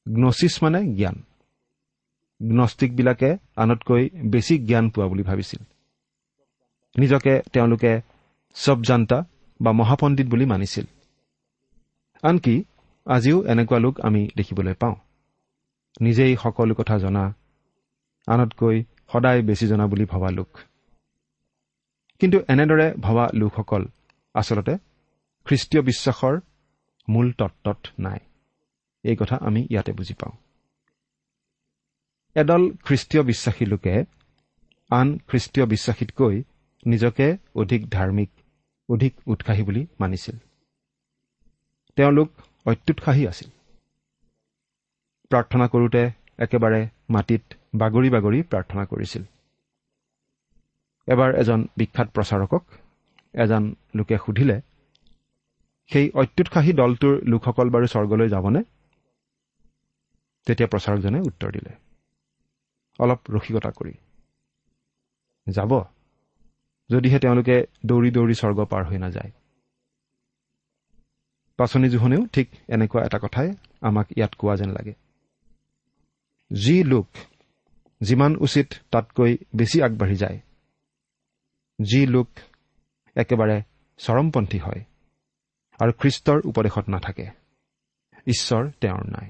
গ্নচিছ 0.09 0.63
মানে 0.63 0.95
জ্ঞান। 0.95 1.23
গ্নষ্টিকবিলাকে 2.41 3.37
আনতকৈ 3.55 4.09
বেছি 4.09 4.65
জ্ঞান 4.65 4.89
পোৱা 4.89 5.07
বুলি 5.07 5.23
ভাবিছিল। 5.23 5.63
নিজকে 6.97 7.41
তেওঁলোকে 7.53 8.01
জান্তা 8.83 9.25
বা 9.61 9.71
মহাপণ্ডিত 9.71 10.27
বুলি 10.27 10.45
মানিছিল। 10.45 10.85
আনকি 12.23 12.63
আজিও 13.05 13.45
এনেকুৱা 13.45 13.79
লোক 13.79 13.99
আমি 13.99 14.27
দেখিবলৈ 14.37 14.73
পাওঁ। 14.73 14.95
নিজেই 16.01 16.35
সকলো 16.35 16.73
কথা 16.75 16.97
জনা 16.97 17.35
আনতকৈ 18.27 18.83
সদায় 19.13 19.41
বেছি 19.41 19.67
জনা 19.67 19.87
বুলি 19.87 20.05
ভবা 20.05 20.29
লোক। 20.31 20.47
কিন্তু 22.19 22.37
এনেদৰে 22.47 22.93
ভবা 22.93 23.29
লোকসকল 23.33 23.85
আচলতে 24.33 24.77
খ্ৰীষ্টীয় 25.45 25.83
বিশ্বাসৰ 25.83 26.39
মূল 27.09 27.31
তত্বত 27.31 27.77
নাই। 27.99 28.19
এই 29.03 29.15
কথা 29.15 29.37
আমি 29.41 29.67
ইয়াতে 29.69 29.91
বুজি 29.91 30.13
পাওঁ। 30.13 30.37
এদল 32.35 32.71
খ্ৰীষ্টীয় 32.83 33.23
বিশ্বাসী 33.23 33.65
লোকে 33.65 34.03
আন 34.89 35.17
খ্ৰীষ্টীয় 35.27 35.65
বিশ্বাসীতকৈ 35.65 36.43
নিজকে 36.85 37.37
অধিক 37.55 37.89
ধাৰ্মিক 37.89 38.29
অধিক 38.89 39.13
উৎসাহী 39.27 39.63
বুলি 39.63 39.87
মানিছিল। 39.99 40.37
তেওঁলোক 41.95 42.29
অত্যুৎসাহী 42.65 43.27
আছিল। 43.27 43.49
প্ৰাৰ্থনা 45.29 45.67
কৰোঁতে 45.67 46.11
একেবাৰে 46.39 46.89
মাটিত 47.09 47.43
বাগৰি 47.75 48.09
বাগৰি 48.09 48.41
প্ৰাৰ্থনা 48.41 48.85
কৰিছিল। 48.85 49.23
এবাৰ 51.07 51.35
এজন 51.35 51.67
বিখ্যাত 51.77 52.07
প্ৰচাৰকক 52.09 52.63
এজন 53.33 53.75
লোকে 53.95 54.17
সুধিলে 54.17 54.61
সেই 55.91 56.09
অত্যুৎসাহী 56.13 56.71
দলটোৰ 56.73 57.15
লোকসকল 57.27 57.67
বাৰু 57.69 57.87
স্বৰ্গলৈ 57.87 58.27
যাবনে? 58.29 58.61
তেতিয়া 60.47 60.67
প্ৰচাৰকজনে 60.67 61.19
উত্তৰ 61.19 61.51
দিলে। 61.51 61.71
অলপ 62.99 63.19
ৰসিকতা 63.29 63.69
কৰি 63.71 63.93
যাব 65.47 65.71
যদিহে 66.89 67.19
তেওঁলোকে 67.19 67.55
দৌৰি 67.85 68.09
দৌৰি 68.11 68.35
স্বৰ্গ 68.35 68.59
পাৰ 68.65 68.83
হৈ 68.85 68.97
নাযায়। 68.97 69.31
পাচনি 71.57 71.89
জোহনেও 71.89 72.25
ঠিক 72.33 72.47
এনেকুৱা 72.67 73.01
এটা 73.05 73.17
কথাই 73.19 73.49
আমাক 73.81 74.07
ইয়াত 74.17 74.33
কোৱা 74.35 74.55
যেন 74.55 74.69
লাগে। 74.69 74.93
যি 76.51 76.83
লোক 76.83 77.07
যিমান 78.01 78.31
উচিত 78.37 78.67
তাতকৈ 78.91 79.37
বেছি 79.55 79.77
আগবাঢ়ি 79.81 80.15
যায় 80.15 80.39
যি 81.79 82.05
লোক 82.05 82.29
একেবাৰে 83.15 83.57
চৰমপন্থী 83.99 84.59
হয় 84.59 84.81
আৰু 85.83 85.91
খ্ৰীষ্টৰ 85.91 86.41
উপদেশত 86.45 86.89
নাথাকে। 86.89 87.27
ঈশ্বৰ 88.27 88.71
তেওঁৰ 88.81 89.05
নাই। 89.05 89.29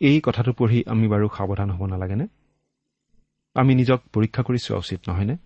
এই 0.00 0.20
কথাটো 0.24 0.52
পঢ়ি 0.52 0.84
আমি 0.86 1.08
বাৰু 1.08 1.28
সাৱধান 1.36 1.70
হ'ব 1.70 1.86
নালাগেনে? 1.86 2.26
আমি 3.54 3.74
নিজক 3.74 4.00
পৰীক্ষা 4.12 4.42
কৰি 4.42 4.58
চোৱা 4.58 4.78
উচিত 4.78 5.00
নহয়নে? 5.08 5.36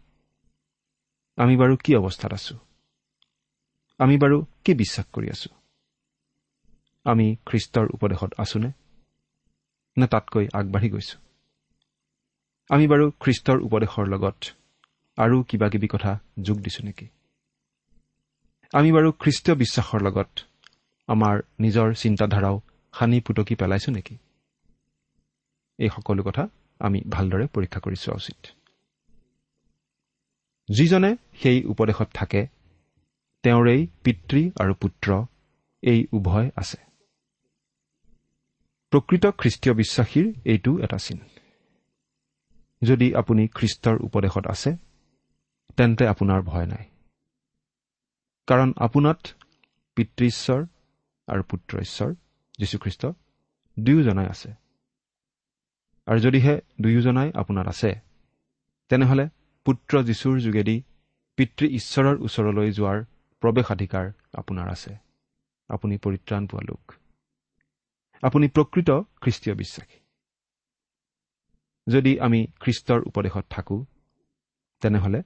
আমি 1.36 1.56
বাৰু 1.56 1.76
কি 1.84 1.96
অৱস্থাত 1.96 2.32
আছো? 2.32 2.58
আমি 3.98 4.18
বাৰু 4.18 4.44
কি 4.64 4.74
বিশ্বাস 4.74 5.06
কৰি 5.12 5.30
আছো? 5.30 5.50
আমি 7.04 7.36
খ্ৰীষ্টৰ 7.46 7.86
উপদেশত 7.94 8.34
আছোনে? 8.38 8.70
নে 9.96 10.06
তাতকৈ 10.06 10.46
আগবাঢ়ি 10.54 10.88
গৈছো? 10.88 11.18
আমি 12.68 12.86
বাৰু 12.86 13.10
খ্ৰীষ্টৰ 13.20 13.58
উপদেশৰ 13.58 14.06
লগত 14.06 14.38
আৰু 15.16 15.42
কিবা 15.42 15.68
কিবি 15.68 15.88
কথা 15.88 16.18
যোগ 16.42 16.56
দিছো 16.56 16.82
নেকি? 16.84 17.08
আমি 18.72 18.92
বাৰু 18.92 19.12
খ্ৰীষ্টীয় 19.12 19.56
বিশ্বাসৰ 19.56 20.00
লগত 20.02 20.30
আমাৰ 21.08 21.34
নিজৰ 21.60 21.94
চিন্তাধাৰাও 21.94 22.60
সানি 22.94 23.20
পুতকি 23.20 23.54
পেলাইছো 23.54 23.90
নেকি? 23.92 24.16
এই 25.78 25.88
সকলো 25.88 26.22
কথা 26.22 26.48
আমি 26.80 26.98
ভালদৰে 27.10 27.46
পৰীক্ষা 27.46 27.80
কৰি 27.80 27.96
চোৱা 27.96 28.14
উচিত। 28.16 28.40
যিজনে 30.68 31.16
সেই 31.42 31.64
উপদেশত 31.64 32.08
থাকে 32.14 32.46
তেওঁৰেই 33.42 33.87
পিতৃ 34.04 34.50
আৰু 34.60 34.75
পুত্ৰ 34.75 35.08
এই 35.82 36.06
উভয় 36.12 36.50
আছে। 36.56 36.78
প্ৰকৃত 38.92 39.25
খ্ৰীষ্টীয় 39.26 39.75
বিশ্বাসীৰ 39.75 40.26
এইটো 40.44 40.78
এটা 40.78 40.98
চিন। 40.98 41.18
যদি 42.82 43.14
আপুনি 43.14 43.48
খ্ৰীষ্টৰ 43.48 43.96
উপদেশত 44.00 44.44
আছে 44.46 44.70
তেন্তে 45.76 46.04
আপোনাৰ 46.08 46.42
ভয় 46.42 46.66
নাই। 46.66 46.84
কাৰণ 48.48 48.72
আপোনাত 48.76 49.20
পিতৃ 49.94 50.26
ঈশ্বৰ 50.26 50.66
আৰু 51.28 51.42
পুত্ৰ 51.42 51.80
ঈশ্বৰ 51.80 52.14
যীশুখ্ৰীষ্ট 52.58 53.06
দুয়োজনাই 53.80 54.26
আছে। 54.26 54.50
আৰু 56.06 56.18
যদিহে 56.18 56.54
দুয়োজনাই 56.80 57.32
আপোনাত 57.34 57.66
আছে 57.68 57.90
তেনেহ'লে 58.88 59.28
পুত্ৰ 59.64 60.02
যীশুৰ 60.02 60.38
যোগেদি 60.40 60.82
পিতৃ 61.36 61.66
ঈশ্বৰৰ 61.66 62.16
ওচৰলৈ 62.20 62.70
যোৱাৰ 62.72 63.04
প্ৰৱেশাধিকাৰ 63.40 64.12
আপোনাৰ 64.32 64.68
আছে। 64.70 64.96
আপুনি 65.68 65.96
পৰিত্ৰাণ 65.96 66.46
পোৱা 66.46 66.62
লোক। 66.68 66.94
আপুনি 68.22 68.48
প্ৰকৃত 68.48 68.90
খ্ৰীষ্টীয় 69.20 69.56
বিশ্বাসী। 69.56 69.98
যদি 71.88 72.20
আমি 72.20 72.46
খ্ৰীষ্টৰ 72.60 73.00
উপদেশত 73.06 73.44
থাকোঁ 73.50 73.84
তেনেহ'লে 74.80 75.22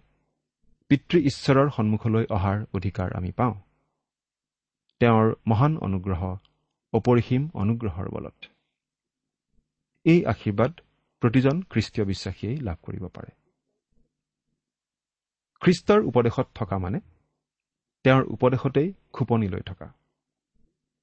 পিতৃ 0.93 1.19
ঈশ্বৰৰ 1.19 1.69
সন্মুখলৈ 1.71 2.27
অহাৰ 2.31 2.59
অধিকাৰ 2.75 3.13
আমি 3.17 3.31
পাওঁ। 3.31 3.55
তেওঁৰ 5.01 5.35
মহান 5.47 5.77
অনুগ্ৰহ 5.79 6.23
অপৰিসীম 6.93 7.51
অনুগ্ৰহৰ 7.55 8.09
বলত। 8.09 8.35
এই 10.05 10.27
আশীৰ্বাদ 10.27 10.73
প্ৰতিজন 11.21 11.63
খ্ৰীষ্টীয় 11.63 12.07
বিশ্বাসীয়ে 12.07 12.61
লাভ 12.61 12.77
কৰিব 12.83 13.09
পাৰে। 13.09 13.31
খ্ৰীষ্টৰ 15.61 16.01
উপদেশত 16.03 16.47
থকা 16.55 16.79
মানে 16.79 17.01
তেওঁৰ 18.05 18.23
উপদেশতেই 18.25 18.93
খোপনি 19.13 19.49
লৈ 19.49 19.61
থকা। 19.61 19.87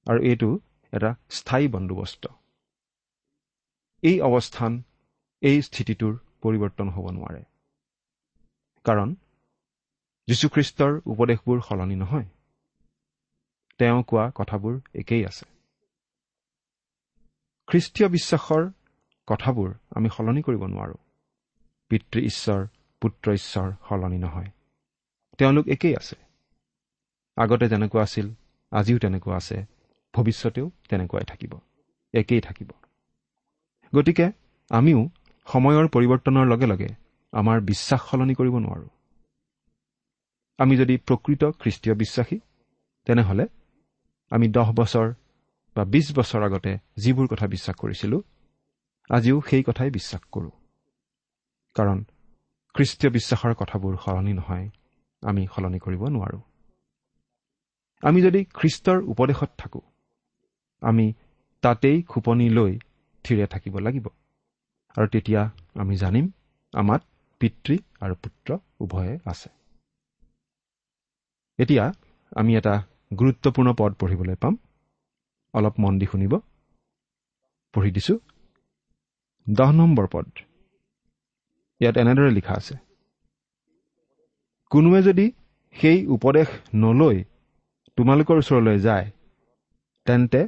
আৰু 0.06 0.20
এইটো 0.22 0.58
এটা 0.92 1.14
স্থায়ী 1.30 1.68
বন্দোবস্ত। 1.68 2.26
এই 4.02 4.20
অৱস্থান 4.20 4.82
এই 5.40 5.62
স্থিতিটোৰ 5.62 6.14
পৰিৱৰ্তন 6.42 6.88
হ'ব 6.88 7.10
নোৱাৰে। 7.10 7.42
কাৰণ 8.84 9.14
যীশুখ্ৰীষ্টৰ 10.30 11.00
উপদেশবোৰ 11.06 11.60
সলনি 11.60 11.96
নহয়। 11.96 12.24
তেওঁ 13.78 14.02
কোৱা 14.02 14.32
কথাবোৰ 14.34 14.80
একেই 14.94 15.26
আছে। 15.26 15.46
খ্ৰীষ্টীয় 17.66 18.08
বিশ্বাসৰ 18.08 18.70
কথাবোৰ 19.26 19.74
আমি 19.90 20.08
সলনি 20.16 20.42
কৰিব 20.42 20.66
নোৱাৰো। 20.66 20.94
পিতৃ 21.88 22.20
ঈশ্বৰ 22.20 22.66
পুত্ৰ 23.00 23.32
ঈশ্বৰ 23.32 23.72
সলনি 23.88 24.18
নহয়। 24.18 24.50
তেওঁলোক 25.38 25.68
একেই 25.68 25.96
আছে। 25.96 26.16
আগতে 27.36 27.68
যেনেকুৱা 27.68 28.02
আছিল 28.02 28.34
আজিও 28.70 28.98
তেনেকুৱা 28.98 29.36
আছে। 29.36 29.64
ভৱিষ্যতেও 30.14 30.70
তেনেকুৱাই 30.88 31.24
থাকিব। 31.24 31.58
একেই 32.14 32.40
থাকিব। 32.40 32.70
গতিকে 33.94 34.32
আমিও 34.70 35.08
সময়ৰ 35.52 35.88
পৰিৱৰ্তনৰ 35.88 36.46
লগে 36.46 36.66
লগে 36.66 36.88
আমাৰ 37.32 37.60
বিশ্বাস 37.60 38.00
সলনি 38.10 38.34
কৰিব 38.34 38.58
নোৱাৰোঁ। 38.58 38.88
আমি 40.60 40.74
যদি 40.76 40.94
প্ৰকৃত 40.98 41.42
খ্ৰীষ্টীয় 41.44 41.94
বিশ্বাসী 41.94 42.38
তেনেহ'লে 43.06 43.46
আমি 44.30 44.48
দহ 44.48 44.68
বছৰ 44.72 45.06
বা 45.76 45.84
বিছ 45.84 46.06
বছৰ 46.12 46.42
আগতে 46.42 46.78
যিবোৰ 46.96 47.26
কথা 47.26 47.46
বিশ্বাস 47.46 47.76
কৰিছিলোঁ 47.76 48.20
আজিও 49.10 49.40
সেই 49.40 49.62
কথাই 49.62 49.90
বিশ্বাস 49.90 50.22
কৰোঁ। 50.32 50.50
কাৰণ 51.76 51.98
খ্ৰীষ্টীয় 52.74 53.10
বিশ্বাসৰ 53.12 53.54
কথাবোৰ 53.54 53.96
সলনি 53.96 54.32
নহয় 54.32 54.66
আমি 55.22 55.42
সলনি 55.46 55.78
কৰিব 55.78 56.02
নোৱাৰোঁ। 56.08 56.42
আমি 58.02 58.22
যদি 58.22 58.44
খ্ৰীষ্টৰ 58.44 58.98
উপদেশত 59.02 59.50
থাকোঁ 59.58 59.84
আমি 60.82 61.06
তাতেই 61.62 62.02
খোপনি 62.02 62.46
লৈ 62.50 62.72
থিৰে 63.24 63.46
থাকিব 63.46 63.74
লাগিব। 63.78 64.06
আৰু 64.96 65.06
তেতিয়া 65.06 65.42
আমি 65.74 65.96
জানিম 65.96 66.26
আমাত 66.74 67.02
পিতৃ 67.40 67.74
আৰু 68.00 68.14
পুত্ৰ 68.14 68.58
উভয়ে 68.80 69.18
আছে। 69.24 69.59
এতিয়া 71.60 71.84
আমি 72.36 72.52
এটা 72.56 72.74
গুৰুত্বপূৰ্ণ 73.18 73.68
পদ 73.78 73.92
পঢ়িবলৈ 74.00 74.34
পাম। 74.34 74.54
অলপ 75.54 75.74
মন 75.78 75.94
দি 75.98 76.06
শুনিব। 76.06 76.32
পঢ়ি 77.74 77.90
দিছো। 77.90 78.14
দহ 79.46 79.70
নম্বৰ 79.72 80.06
পদ। 80.12 80.26
ইয়াত 81.80 81.94
এনেদৰে 81.96 82.30
লিখা 82.30 82.54
আছে। 82.54 82.74
কোনোৱে 84.70 85.00
যদি 85.02 85.26
সেই 85.76 85.98
উপদেশ 86.06 86.48
নলৈ 86.74 87.18
তোমালোকৰ 87.98 88.36
ওচৰলৈ 88.42 88.78
যায় 88.78 89.06
তেন্তে 90.06 90.40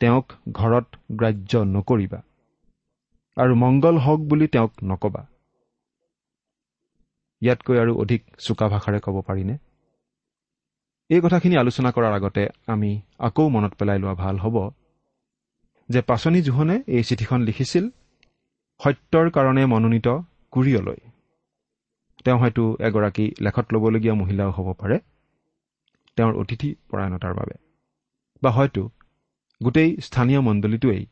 তেওঁক 0.00 0.26
ঘৰত 0.52 0.86
গ্ৰাহ্য 1.18 1.52
নকৰিবা 1.74 2.20
আৰু 3.36 3.52
মংগল 3.54 3.96
হওক 3.98 4.20
বুলি 4.20 4.46
তেওঁক 4.48 4.72
নকবা। 4.84 5.22
ইয়াতকৈ 7.42 7.76
আৰু 7.78 7.92
অধিক 7.98 8.22
চোকা 8.38 8.66
ভাষাৰে 8.68 9.00
ক'ব 9.00 9.16
পাৰিনে? 9.22 9.56
এই 11.10 11.20
কথাখিনি 11.24 11.56
আলোচনা 11.56 11.90
কৰাৰ 11.90 12.12
আগতে 12.12 12.42
আমি 12.66 12.90
আকৌ 13.18 13.44
মনত 13.48 13.72
পেলাই 13.78 13.98
লোৱা 13.98 14.14
ভাল 14.14 14.36
হ'ব 14.38 14.56
যে 15.88 16.00
পাচনি 16.00 16.40
জোহনে 16.42 16.76
এই 16.86 17.02
চিঠিখন 17.02 17.40
লিখিছিল 17.40 17.84
সত্যৰ 18.80 19.26
কাৰণে 19.30 19.62
মনোনীত 19.66 20.08
কুৰিয়লৈ। 20.52 20.98
তেওঁ 22.24 22.38
হয়তো 22.38 22.64
এগৰাকী 22.80 23.26
লেখত 23.40 23.66
ল'বলগীয়া 23.72 24.14
মহিলাও 24.14 24.50
হ'ব 24.50 24.68
পাৰে 24.72 24.96
তেওঁৰ 26.16 26.34
অতিথি 26.34 26.70
পৰায়ণতাৰ 26.90 27.32
বাবে। 27.34 27.54
বা 28.42 28.50
হয়তো 28.50 28.82
গোটেই 29.60 29.90
স্থানীয় 29.96 30.40
মণ্ডলীটোৱেই 30.40 31.02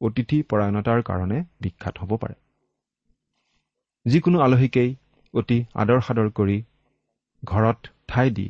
অতিথি 0.00 0.38
পৰায়ণতাৰ 0.50 1.00
কাৰণে 1.02 1.38
বিখ্যাত 1.60 1.94
হ'ব 1.98 2.10
পাৰে। 2.16 2.36
যিকোনো 4.06 4.38
আলহীকেই 4.40 4.90
অতি 5.34 5.58
আদৰ 5.74 6.00
সাদৰ 6.00 6.28
কৰি 6.30 6.58
ঘৰত 7.42 7.78
ঠাই 8.08 8.30
দি 8.30 8.46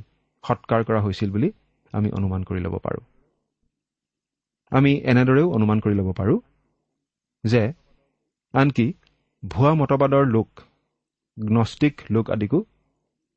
সৎকাৰ 0.47 0.81
কৰা 0.85 1.01
হৈছিল 1.01 1.31
বুলি 1.31 1.49
আমি 1.93 2.09
অনুমান 2.11 2.43
কৰি 2.45 2.61
ল'ব 2.61 2.75
পাৰোঁ। 2.79 3.05
আমি 4.73 4.93
এনেদৰেও 5.05 5.47
অনুমান 5.51 5.79
কৰি 5.81 5.95
ল'ব 5.95 6.09
পাৰোঁ 6.13 6.39
যে 7.45 7.63
আনকি 8.55 8.87
ভুৱা 9.43 9.73
মতবাদৰ 9.75 10.25
লোক 10.27 10.49
গ্নষ্টিক 11.39 11.95
লোক 12.11 12.27
আদিকো 12.31 12.61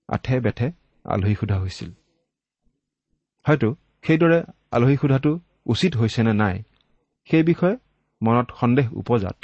আঠে 0.09 0.35
বেঠে 0.39 0.67
আলহী 1.05 1.35
সোধা 1.35 1.57
হৈছিল। 1.59 1.89
হয়তো 3.45 3.69
সেইদৰে 4.03 4.39
আলহী 4.71 4.95
সোধাটো 4.95 5.31
উচিত 5.65 5.91
হৈছেনে 5.95 6.33
নাই 6.33 6.63
সেই 7.29 7.43
বিষয়ে 7.43 7.75
মনত 8.21 8.47
সন্দেহ 8.59 8.87
উপজাত 8.93 9.39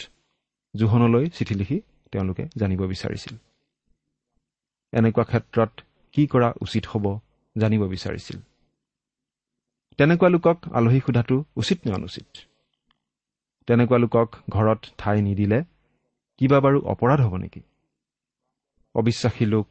জোহনলৈ 0.74 1.26
চিঠি 1.30 1.54
লিখি 1.54 1.78
তেওঁলোকে 2.12 2.44
জানিব 2.58 2.82
বিচাৰিছিল। 2.92 3.36
এনেকুৱা 4.94 5.24
ক্ষেত্ৰত 5.24 5.72
কি 6.14 6.24
কৰা 6.28 6.50
উচিত 6.62 6.84
হ'ব 6.88 7.06
জানিব 7.58 7.82
বিচাৰিছিল। 7.84 8.38
তেনেকুৱা 9.98 10.30
লোকক 10.30 10.58
আলহী 10.74 11.00
সোধাটো 11.00 11.44
উচিত 11.56 11.80
নে 11.86 11.92
অনুচিত? 11.94 12.38
তেনেকুৱা 13.68 13.98
লোকক 13.98 14.30
ঘৰত 14.50 14.82
ঠাই 14.98 15.22
নিদিলে 15.22 15.64
কিবা 16.38 16.60
বাৰু 16.60 16.82
অপৰাধ 16.86 17.20
হ'ব 17.22 17.36
নেকি? 17.38 17.62
অবিশ্বাসী 18.96 19.46
লোক 19.46 19.68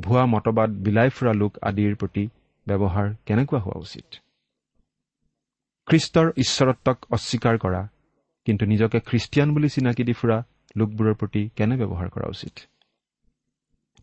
ভুৱা 0.00 0.26
মতবাদ 0.26 0.70
বিলাই 0.70 1.08
ফুৰা 1.10 1.32
লোক 1.32 1.52
আদিৰ 1.62 1.94
প্ৰতি 1.96 2.28
ব্যৱহাৰ 2.66 3.14
কেনেকুৱা 3.26 3.60
হোৱা 3.60 3.78
উচিত? 3.80 4.06
খ্ৰীষ্টৰ 5.86 6.32
ঈশ্বৰত্বক 6.36 6.98
অস্বীকাৰ 7.10 7.58
কৰা 7.58 7.88
কিন্তু 8.44 8.64
নিজকে 8.66 9.00
খ্ৰীষ্টিয়ান 9.00 9.54
বুলি 9.54 9.68
চিনাকি 9.68 10.04
দি 10.04 10.12
ফুৰা 10.12 10.38
লোকবোৰৰ 10.76 11.14
প্ৰতি 11.14 11.48
কেনে 11.56 11.76
ব্যৱহাৰ 11.76 12.08
কৰা 12.08 12.26
উচিত? 12.28 12.54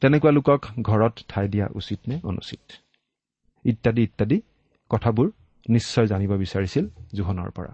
তেনেকুৱা 0.01 0.32
লোকক 0.32 0.62
ঘৰত 0.82 1.15
ঠাই 1.27 1.48
দিয়া 1.48 1.67
উচিত 1.75 2.00
নে 2.08 2.20
অনুচিত? 2.24 2.83
ইত্যাদি 3.65 4.03
ইত্যাদি 4.03 4.41
কথাবোৰ 4.89 5.32
নিশ্চয় 5.70 6.08
জানিব 6.08 6.32
বিচাৰিছিল 6.38 6.89
জোহনৰ 7.15 7.51
পৰা। 7.51 7.74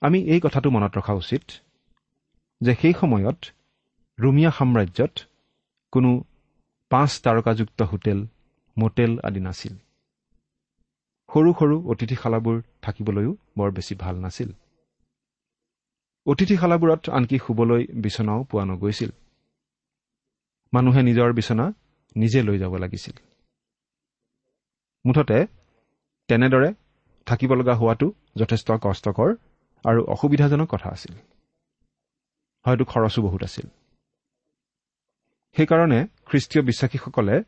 আমি 0.00 0.18
এই 0.24 0.40
কথাটো 0.42 0.70
মনত 0.70 0.98
ৰখা 0.98 1.12
উচিত 1.12 1.42
যে 2.60 2.74
সেই 2.74 2.92
সময়ত 2.92 3.38
ৰুমিয়া 4.18 4.50
সাম্ৰাজ্যত 4.50 5.12
কোনো 5.92 6.24
পাঁচ 6.90 7.20
তাৰকাযুক্ত 7.20 7.82
হোটেল 7.82 8.26
মোটেল 8.76 9.18
আদি 9.18 9.40
নাছিল। 9.40 9.74
সৰু 11.28 11.50
সৰু 11.58 11.76
অতিথিশালাবোৰ 11.90 12.62
থাকিবলৈও 12.82 13.36
বৰ 13.58 13.70
বেছি 13.70 13.94
ভাল 13.94 14.16
নাছিল। 14.16 14.52
অতিথিশালাবোৰত 16.26 17.10
আনকি 17.10 17.38
শুবলৈ 17.38 17.86
বিচনাও 17.94 18.44
পোৱা 18.44 18.64
নগৈছিল। 18.64 19.10
মানুহে 20.72 21.02
নিজৰ 21.02 21.32
বিচনা 21.32 21.72
নিজে 22.16 22.42
লৈ 22.42 22.58
যাব 22.58 22.76
লাগিছিল। 22.76 23.29
মুঠতে 25.06 25.46
তেনেদৰে 26.28 26.74
থাকিব 27.26 27.54
লগা 27.54 27.74
হোৱাটো 27.74 28.12
যথেষ্ট 28.36 28.72
কষ্টকৰ 28.82 29.30
আৰু 29.84 30.04
অসুবিধাজনক 30.04 30.68
কথা 30.68 30.88
আছিল। 30.90 31.14
হয়তো 32.66 32.84
খৰচো 32.84 33.22
বহুত 33.22 33.42
আছিল। 33.42 33.66
সেইকাৰণে 35.56 36.08
খ্ৰীষ্টীয় 36.26 36.62
বিশ্বাসীসকলে 36.64 37.42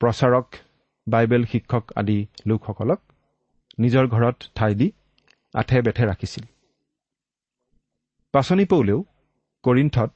প্ৰচাৰক 0.00 0.46
বাইবেল 1.08 1.44
শিক্ষক 1.44 1.84
আদি 1.96 2.26
লোকসকলক 2.46 3.00
নিজৰ 3.78 4.04
ঘৰত 4.08 4.38
ঠাই 4.54 4.74
দি 4.74 4.92
আঠে 5.54 5.82
বেঠে 5.82 6.04
ৰাখিছিল। 6.06 6.44
পাচনি 8.32 8.64
পৌলেও 8.64 9.04
কৰিণ্ঠত 9.64 10.10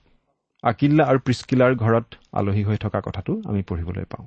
আকিল্লা 0.62 1.04
আৰু 1.04 1.18
প্ৰিস্কিলাৰ 1.18 1.72
ঘৰত 1.74 2.06
আলহী 2.32 2.62
হৈ 2.64 2.76
থকা 2.76 3.00
কথাটো 3.00 3.32
আমি 3.44 3.62
পঢ়িবলৈ 3.62 4.04
পাওঁ। 4.04 4.26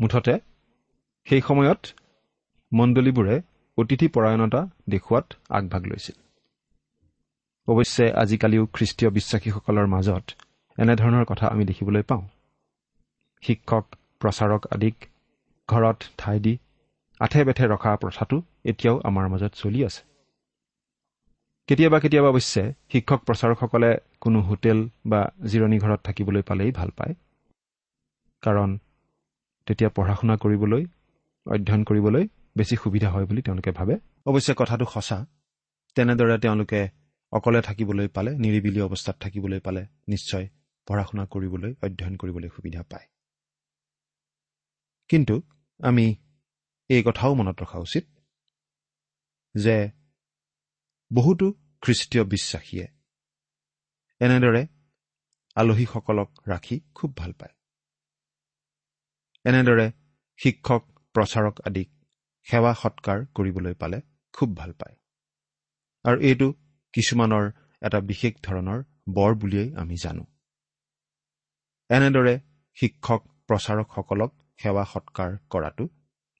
মুঠতে 0.00 0.34
সেই 1.30 1.40
সময়ত 1.40 1.80
মণ্ডলীবোৰে 2.72 3.36
অতিথি 3.78 4.06
পৰায়ণতা 4.08 4.60
দেখুওৱাত 4.88 5.26
আগভাগ 5.50 5.82
লৈছিল। 5.86 6.16
অৱশ্যে 7.68 8.12
আজিকালিও 8.12 8.64
খ্ৰীষ্টীয় 8.66 9.10
বিশ্বাসীসকলৰ 9.10 9.86
মাজত 9.86 10.24
এনেধৰণৰ 10.78 11.24
কথা 11.24 11.46
আমি 11.48 11.64
দেখিবলৈ 11.64 12.02
পাওঁ। 12.02 12.24
শিক্ষক 13.42 13.84
প্ৰচাৰক 14.20 14.62
আদিক 14.70 14.96
ঘৰত 15.68 15.98
ঠাই 16.18 16.38
দি 16.40 16.54
আঠে 17.20 17.40
বেঠে 17.44 17.64
ৰখা 17.66 17.92
প্ৰথাটো 17.96 18.42
এতিয়াও 18.64 18.96
আমাৰ 19.04 19.28
মাজত 19.28 19.52
চলি 19.54 19.80
আছে। 19.84 20.02
কেতিয়াবা 21.68 21.98
কেতিয়াবা 22.00 22.28
অৱশ্যে 22.28 22.72
শিক্ষক 22.92 23.20
প্ৰচাৰকসকলে 23.24 23.90
কোনো 24.20 24.38
হোটেল 24.40 24.78
বা 25.06 25.20
জিৰণি 25.46 25.78
ঘৰত 25.78 26.00
থাকিবলৈ 26.04 26.42
পালেই 26.42 26.70
ভাল 26.72 26.90
পায়। 26.90 27.14
কাৰণ 28.42 28.78
তেতিয়া 29.66 29.90
পঢ়া 29.90 30.14
শুনা 30.14 30.36
কৰিবলৈ 30.36 30.84
অধ্যয়ন 31.46 31.84
কৰিবলৈ 31.84 32.28
বেছি 32.56 32.76
সুবিধা 32.76 33.10
হয় 33.10 33.26
বুলি 33.26 33.42
তেওঁলোকে 33.42 33.70
ভাবে। 33.70 33.94
অৱশ্যে 34.26 34.54
কথাটো 34.56 34.84
সঁচা। 34.84 35.26
তেনেদৰে 35.94 36.38
তেওঁলোকে 36.38 36.88
অকলে 37.32 37.62
থাকিবলৈ 37.62 38.08
পালে 38.08 38.30
নিৰিবিলি 38.30 38.80
অৱস্থাত 38.80 39.16
থাকিবলৈ 39.20 39.60
পালে 39.60 39.86
নিশ্চয় 40.08 40.48
পঢ়া 40.86 41.04
শুনা 41.04 41.26
কৰিবলৈ 41.26 41.74
অধ্যয়ন 41.82 42.16
কৰিবলৈ 42.16 42.48
সুবিধা 42.48 42.82
পায়। 42.82 43.06
কিন্তু 45.08 45.42
আমি 45.78 46.16
এই 46.88 47.02
কথাও 47.06 47.34
মনত 47.34 47.62
ৰখা 47.62 47.78
উচিত 47.78 48.04
যে 49.54 49.90
বহুতো 51.12 51.52
খ্ৰীষ্টীয় 51.82 52.24
বিশ্বাসীয়ে 52.24 52.86
এনেদৰে 54.20 54.66
আলহীসকলক 55.54 56.30
ৰাখি 56.48 56.80
খুব 56.94 57.16
ভাল 57.16 57.32
পায়। 57.32 57.54
এনেদৰে 59.44 59.92
শিক্ষক 60.38 60.99
প্ৰচাৰক 61.14 61.56
আদিক 61.66 61.88
সেৱা 62.46 62.72
সৎকাৰ 62.74 63.18
কৰিবলৈ 63.34 63.74
পালে 63.74 63.98
খুব 64.34 64.48
ভাল 64.56 64.72
পায়। 64.72 64.96
আৰু 66.04 66.18
এইটো 66.20 66.48
কিছুমানৰ 66.94 67.44
এটা 67.82 68.00
বিশেষ 68.00 68.34
ধৰণৰ 68.42 68.84
বৰ 69.08 69.34
বুলিয়েই 69.34 69.74
আমি 69.76 69.96
জানো। 69.96 70.24
এনেদৰে 71.90 72.34
শিক্ষক 72.76 73.20
প্ৰচাৰকসকলক 73.46 74.30
সেৱা 74.62 74.84
সৎকাৰ 74.84 75.30
কৰাটো 75.50 75.84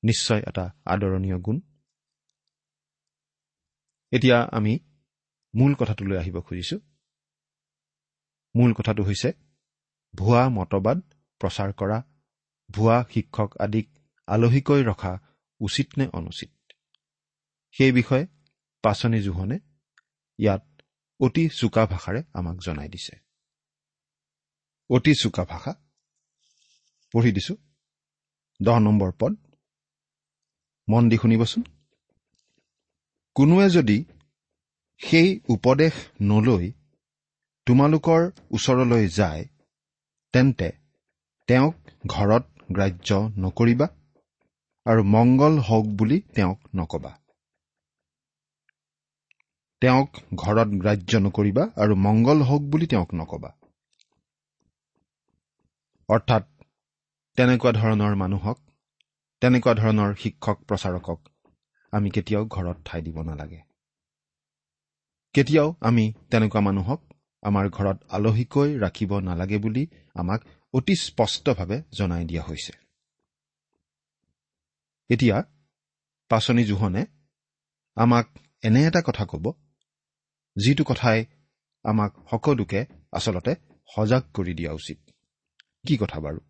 নিশ্চয় 0.02 0.40
এটা 0.46 0.64
আদৰণীয় 0.84 1.38
গুণ। 1.38 1.60
এতিয়া 4.12 4.38
আমি 4.52 4.72
মূল 5.54 5.72
কথাটোলৈ 5.74 6.16
আহিব 6.18 6.36
খুজিছো। 6.40 6.76
মূল 8.54 8.70
কথাটো 8.72 9.02
হৈছে 9.02 9.30
ভুৱা 10.14 10.42
মতবাদ 10.48 10.98
প্ৰচাৰ 11.40 11.70
কৰা 11.72 11.98
ভুৱা 12.70 12.96
শিক্ষক 13.10 13.50
আদিক 13.58 13.88
আলহীকৈ 14.30 14.82
ৰখা 14.82 15.12
উচিত 15.60 15.98
নে 15.98 16.06
অনুচিত? 16.12 16.72
সেই 17.74 17.92
বিষয়ে 17.92 18.26
পাচনি 18.82 19.22
জোহনে 19.22 19.58
ইয়াত 20.38 20.64
অতি 21.20 21.48
চোকা 21.48 21.86
ভাষাৰে 21.86 22.22
আমাক 22.34 22.56
জনাই 22.64 22.88
দিছে। 22.88 23.16
অতি 24.90 25.12
চোকা 25.14 25.44
ভাষা। 25.44 25.72
পঢ়ি 27.12 27.32
দিছো। 27.32 27.54
দহ 28.62 28.78
নম্বৰ 28.78 29.12
পদ। 29.20 29.32
মন 30.88 31.08
দি 31.08 31.16
শুনিবচোন। 31.16 31.62
কোনোৱে 33.34 33.70
যদি 33.70 34.04
সেই 35.00 35.40
উপদেশ 35.48 35.92
নলৈ 36.22 36.72
তোমালোকৰ 37.66 38.30
ওচৰলৈ 38.50 39.08
যায় 39.08 39.44
তেন্তে 40.32 40.68
তেওঁক 41.46 41.74
ঘৰত 42.06 42.44
গ্ৰাহ্য 42.72 43.28
নকৰিবা। 43.38 43.88
আৰু 44.90 45.02
মংগল 45.06 45.54
হওক 45.58 45.86
বুলি 45.94 46.18
তেওঁক 46.34 46.60
নকবা। 46.74 47.12
তেওঁক 49.82 50.10
ঘৰত 50.34 50.70
গ্ৰাহ্য 50.80 51.20
নকৰিবা 51.20 51.64
আৰু 51.76 51.94
মংগল 51.96 52.42
হওক 52.42 52.62
বুলি 52.62 52.86
তেওঁক 52.86 53.14
নকবা। 53.14 53.50
অৰ্থাৎ 56.08 56.44
তেনেকুৱা 57.38 57.72
ধৰণৰ 57.72 58.14
মানুহক 58.14 58.58
তেনেকুৱা 59.42 59.74
ধৰণৰ 59.74 60.10
শিক্ষক 60.14 60.58
প্ৰচাৰকক 60.64 61.20
আমি 61.92 62.10
কেতিয়াও 62.10 62.44
ঘৰত 62.46 62.76
ঠাই 62.84 63.02
দিব 63.02 63.22
নালাগে। 63.22 63.60
কেতিয়াও 65.34 65.68
আমি 65.80 66.04
তেনেকুৱা 66.30 66.60
মানুহক 66.60 67.00
আমাৰ 67.42 67.70
ঘৰত 67.70 67.98
আলহীকৈ 68.10 68.70
ৰাখিব 68.78 69.18
নালাগে 69.20 69.58
বুলি 69.58 69.86
আমাক 70.14 70.40
অতি 70.74 70.94
স্পষ্টভাৱে 71.06 71.82
জনাই 71.92 72.24
দিয়া 72.24 72.42
হৈছে। 72.42 72.79
এতিয়া 75.10 75.36
পাচনি 76.30 76.64
জোহনে 76.64 77.02
আমাক 77.96 78.26
এনে 78.62 78.80
এটা 78.86 79.00
কথা 79.06 79.24
ক'ব 79.26 79.44
যিটো 80.56 80.84
কথাই 80.84 81.26
আমাক 81.84 82.12
সকলোকে 82.30 82.80
আচলতে 83.12 83.52
সজাগ 83.94 84.22
কৰি 84.34 84.52
দিয়া 84.54 84.72
উচিত। 84.72 84.98
কি 85.86 85.94
কথা 85.96 86.18
বাৰু? 86.20 86.40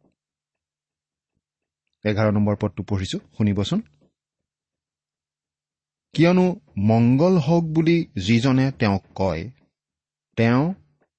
এঘাৰ 2.05 2.29
নম্বৰ 2.33 2.57
পদটো 2.61 2.83
পঢ়িছো 2.83 3.19
শুনিবচোন। 3.37 3.81
কিয়নো 6.15 6.47
মংগল 6.79 7.39
হওক 7.39 7.65
বুলি 7.65 7.97
যিজনে 8.27 8.73
তেওঁক 8.73 9.05
কয় 9.15 9.43
তেওঁ 10.37 10.75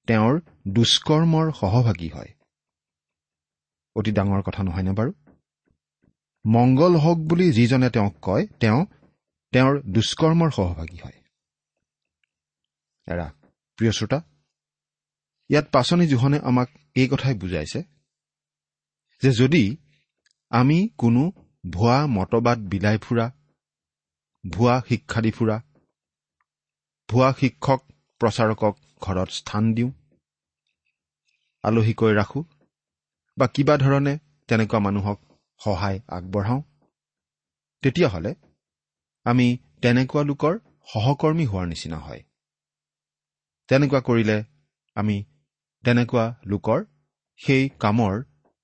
তেওঁৰ 0.08 0.34
দুষ্কৰ্মৰ 0.68 1.46
সহভাগী 1.52 2.08
হয়। 2.08 2.30
অতি 3.96 4.10
ডাঙৰ 4.12 4.42
কথা 4.42 4.62
নহয়নে 4.62 4.92
বাৰু? 4.92 5.21
মংগল 6.44 6.92
হওক 6.96 7.18
বুলি 7.28 7.46
যিজনে 7.52 7.88
তেওঁক 7.90 8.14
কয় 8.22 8.44
তেওঁ 8.60 8.80
তেওঁৰ 9.52 9.74
দুষ্কৰ্মৰ 9.94 10.50
সহভাগী 10.50 10.98
হয়। 11.04 11.18
এৰা 13.08 13.26
প্ৰিয় 13.78 13.92
শ্ৰোতা 13.92 14.18
ইয়াত 15.50 15.66
পাচনি 15.72 16.04
জোহনে 16.06 16.38
আমাক 16.42 16.68
এই 16.96 17.06
কথাই 17.08 17.34
বুজাইছে 17.34 17.80
যে 19.22 19.30
যদি 19.32 19.64
আমি 20.50 20.78
কোনো 20.98 21.22
ভুৱা 21.64 21.98
মতবাদ 22.06 22.58
বিলাই 22.70 22.98
ফুৰা 22.98 23.26
ভুৱা 24.44 24.74
শিক্ষা 24.88 25.20
দি 25.24 25.30
ফুৰা 25.30 25.56
ভুৱা 27.08 27.28
শিক্ষক 27.40 27.80
প্ৰচাৰকক 28.20 28.74
ঘৰত 29.02 29.30
স্থান 29.30 29.64
দিওঁ 29.74 29.90
আলহীকৈ 31.64 32.12
ৰাখোঁ 32.14 32.44
বা 33.36 33.46
কিবা 33.54 33.74
ধৰণে 33.76 34.14
তেনেকুৱা 34.48 34.78
মানুহক 34.78 35.18
সহায় 35.64 35.98
আগবঢ়াওঁ। 36.08 36.62
তেতিয়াহ'লে 37.82 38.34
আমি 39.26 39.46
তেনেকুৱা 39.82 40.22
লোকৰ 40.22 40.54
সহকৰ্মী 40.92 41.44
হোৱাৰ 41.46 41.66
নিচিনা 41.66 41.98
হয়। 41.98 42.22
তেনেকুৱা 43.68 44.00
কৰিলে 44.00 44.38
আমি 44.96 45.16
তেনেকুৱা 45.84 46.24
লোকৰ 46.46 46.84
সেই 47.40 47.68
কামৰ 47.80 48.14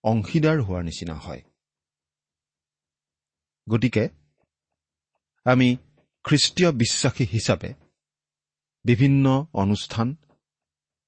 অংশীদাৰ 0.04 0.58
হোৱাৰ 0.60 0.82
নিচিনা 0.84 1.14
হয়। 1.14 1.42
গতিকে 3.66 4.08
আমি 5.46 5.76
খ্ৰীষ্টীয় 6.24 6.70
বিশ্বাসী 6.72 7.24
হিচাপে 7.24 7.70
বিভিন্ন 8.84 9.46
অনুষ্ঠান 9.52 10.16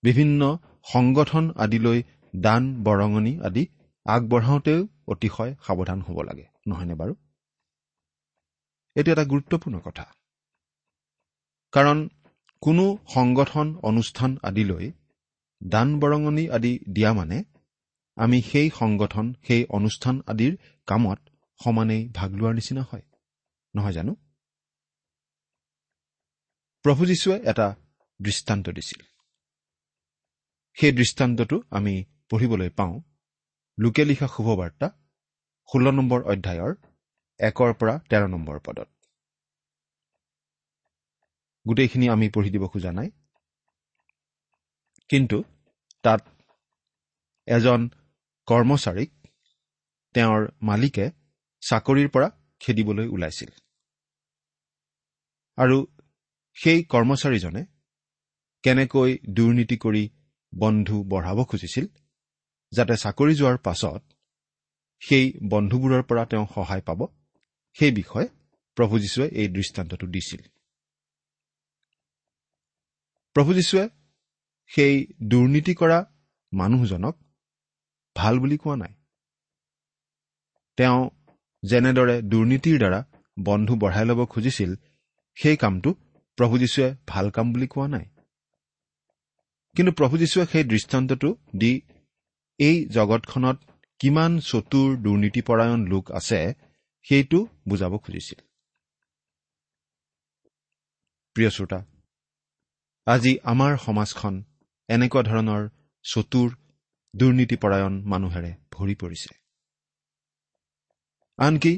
বিভিন্ন 0.03 0.59
সংগঠন 0.93 1.45
আদিলৈ 1.57 2.03
দান 2.37 2.63
বৰঙণি 2.85 3.33
আদি 3.41 3.67
আগবঢ়াওঁতেও 4.05 4.89
অতিশয় 5.09 5.55
সাৱধান 5.67 6.01
হ'ব 6.03 6.23
লাগে 6.23 6.47
নহয়নে 6.69 6.95
বাৰু? 6.95 7.15
এইটো 8.95 9.13
এটা 9.13 9.25
গুৰুত্বপূৰ্ণ 9.25 9.81
কথা। 9.81 10.07
কাৰণ 11.73 12.09
কোনো 12.61 12.99
সংগঠন 13.09 13.77
অনুষ্ঠান 13.83 14.37
আদিলৈ 14.43 14.93
দান 15.69 16.01
বৰঙণি 16.01 16.51
আদি 16.51 16.79
দিয়া 16.79 17.13
মানে 17.13 17.45
আমি 18.17 18.43
সেই 18.43 18.71
সংগঠন 18.71 19.35
সেই 19.47 19.65
অনুষ্ঠান 19.65 20.23
আদিৰ 20.27 20.57
কামত 20.87 21.19
সমানেই 21.65 22.09
ভাগ 22.09 22.33
লোৱাৰ 22.33 22.55
নিচিনা 22.55 22.83
হয় 22.83 23.03
নহয় 23.77 23.93
জানো? 23.93 24.17
প্ৰভু 26.83 27.07
যীশুৱে 27.07 27.41
এটা 27.45 27.77
দৃষ্টান্ত 28.23 28.69
দিছিল। 28.69 29.03
সেই 30.75 30.93
দৃষ্টান্তটো 30.93 31.63
আমি 31.71 32.05
পঢ়িবলৈ 32.31 32.71
পাওঁ 32.71 33.01
লোকে 33.81 34.05
লিখা 34.05 34.27
শুভবাৰ্তা 34.27 34.87
ষোল্ল 35.69 35.87
নম্বৰ 35.91 36.21
অধ্যায়ৰ 36.23 36.73
একৰ 37.41 37.71
পৰা 37.75 37.95
তেৰ 38.11 38.25
নম্বৰ 38.29 38.57
পদত। 38.67 38.89
গোটেইখিনি 41.67 42.07
আমি 42.09 42.27
পঢ়ি 42.29 42.51
দিব 42.51 42.67
খোজা 42.67 42.93
নাই। 42.93 43.11
কিন্তু 45.11 45.39
তাত 46.03 46.21
এজন 47.49 47.81
কৰ্মচাৰীক 48.49 49.11
তেওঁৰ 50.15 50.41
মালিকে 50.63 51.07
চাকৰিৰ 51.63 52.09
পৰা 52.09 52.29
খেদিবলৈ 52.61 53.07
ওলাইছিল। 53.09 53.51
আৰু 55.59 55.79
সেই 56.57 56.85
কৰ্মচাৰীজনে 56.85 57.63
কেনেকৈ 58.65 59.11
দুৰ্নীতি 59.31 59.77
কৰি 59.77 60.05
বন্ধু 60.53 60.97
বঢ়াব 61.05 61.39
খুজিছিল 61.45 61.87
যাতে 62.73 62.97
চাকৰি 62.97 63.35
যোৱাৰ 63.35 63.59
পাছত 63.59 64.03
সেই 65.01 65.33
বন্ধুবোৰৰ 65.49 66.03
পৰা 66.03 66.25
তেওঁ 66.25 66.47
সহায় 66.55 66.81
পাব 66.81 67.07
সেই 67.73 67.91
বিষয়ে 67.91 68.29
প্ৰভু 68.77 68.99
যীশুৱে 68.99 69.29
এই 69.29 69.49
দৃষ্টান্তটো 69.49 70.07
দিছিল। 70.07 70.43
প্ৰভু 73.35 73.55
যীশুৱে 73.55 73.89
সেই 74.67 75.07
দুৰ্নীতি 75.23 75.75
কৰা 75.75 76.05
মানুহজনক 76.53 77.17
ভাল 78.17 78.39
বুলি 78.39 78.57
কোৱা 78.59 78.77
নাই। 78.77 78.95
তেওঁ 80.77 81.11
যেনেদৰে 81.63 82.23
দুৰ্নীতিৰ 82.23 82.79
দ্বাৰা 82.79 83.05
বন্ধু 83.39 83.75
বঢ়াই 83.77 84.05
ল'ব 84.05 84.25
খুজিছিল 84.25 84.75
সেই 85.43 85.57
কামটো 85.57 85.95
প্ৰভু 86.37 86.59
যীশুৱে 86.59 86.97
ভাল 87.09 87.31
কাম 87.31 87.53
বুলি 87.53 87.67
কোৱা 87.67 87.89
নাই। 87.89 88.05
কিন্তু 89.77 89.93
প্ৰভু 89.93 90.19
যীশুৱে 90.19 90.47
সেই 90.53 90.65
দৃষ্টান্তটো 90.65 91.37
দি 91.57 91.81
এই 92.61 92.77
জগতখনত 92.85 93.59
কিমান 94.01 94.33
চতুৰ 94.41 94.89
দুৰ্নীতিপৰায়ণ 94.97 95.81
লোক 95.87 96.05
আছে 96.13 96.41
সেইটো 97.07 97.39
বুজাব 97.69 97.93
খুজিছিল। 97.99 98.41
প্ৰিয় 101.37 101.51
শ্ৰোতা 101.51 101.79
আজি 103.07 103.33
আমাৰ 103.45 103.73
সমাজখন 103.79 104.35
এনেকুৱা 104.89 105.23
ধৰণৰ 105.23 105.63
চতুৰ 106.05 106.49
দুৰ্নীতিপৰায়ণ 107.15 107.95
মানুহেৰে 108.05 108.53
ভৰি 108.71 108.95
পৰিছে। 108.95 109.31
আনকি 111.39 111.73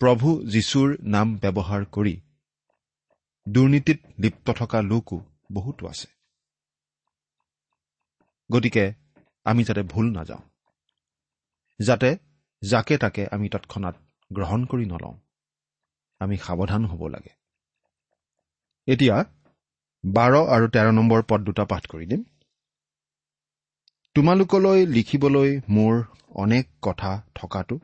প্ৰভু 0.00 0.28
যীশুৰ 0.46 0.88
নাম 1.06 1.28
ব্যৱহাৰ 1.36 1.82
কৰি 1.92 2.14
দুৰ্নীতিত 3.46 3.98
লিপ্ত 4.18 4.46
থকা 4.50 4.78
লোকো 4.82 5.18
বহুতো 5.52 5.82
আছে। 5.86 6.08
গতিকে 8.50 8.84
আমি 9.44 9.64
যাতে 9.64 9.82
ভুল 9.82 10.12
নাযাওঁ। 10.12 10.42
যাতে 11.78 12.18
যাকে 12.62 12.98
তাকে 12.98 13.26
আমি 13.26 13.48
তৎক্ষণাত 13.48 13.96
গ্ৰহণ 14.32 14.64
কৰি 14.64 14.84
নলওঁ। 14.86 15.14
আমি 16.18 16.36
সাৱধান 16.36 16.84
হ'ব 16.84 17.06
লাগে। 17.08 17.30
এতিয়া 18.86 19.24
বাৰ 20.04 20.32
আৰু 20.34 20.68
তেৰ 20.68 20.92
নম্বৰ 20.92 21.22
পদ 21.28 21.40
দুটা 21.40 21.64
পাঠ 21.64 21.86
কৰি 21.86 22.06
দিম। 22.06 22.22
তোমালোকলৈ 24.14 24.86
লিখিবলৈ 24.86 25.60
মোৰ 25.68 26.02
অনেক 26.34 26.68
কথা 26.82 27.22
থকাটো 27.34 27.78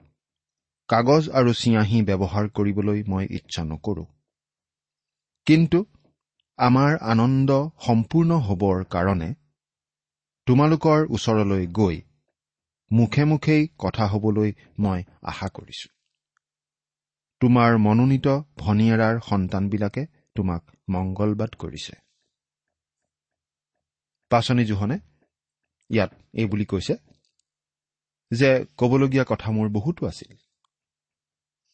কাগজ 0.89 1.31
আৰু 1.31 1.53
চিয়াঁহী 1.53 2.03
ব্যৱহাৰ 2.03 2.49
কৰিবলৈ 2.49 3.03
মই 3.07 3.27
ইচ্ছা 3.31 3.65
নকৰোঁ। 3.65 4.05
কিন্তু 5.47 5.85
আমাৰ 6.59 6.97
আনন্দ 6.97 7.51
সম্পূৰ্ণ 7.87 8.31
হ'বৰ 8.39 8.85
কাৰণে 8.85 9.35
তোমালোকৰ 10.49 11.01
ওচৰলৈ 11.11 11.67
গৈ 11.67 11.97
মুখে 12.93 13.25
মুখেই 13.25 13.63
কথা 13.79 14.05
হ'বলৈ 14.07 14.53
মই 14.79 15.01
আশা 15.23 15.49
কৰিছো। 15.49 15.89
তোমাৰ 17.41 17.71
মনোনীত 17.79 18.27
ভনীয়েৰাৰ 18.59 19.21
সন্তানবিলাকে 19.21 20.03
তোমাক 20.35 20.63
মংগলবাদ 20.91 21.51
কৰিছে। 21.59 21.95
পাচনি 24.31 24.65
জোহনে 24.65 24.97
ইয়াত 25.91 26.11
এই 26.33 26.47
বুলি 26.47 26.65
কৈছে 26.65 26.95
যে 28.31 28.51
ক'বলগীয়া 28.77 29.25
কথা 29.29 29.49
মোৰ 29.51 29.69
বহুতো 29.69 30.07
আছিল। 30.07 30.31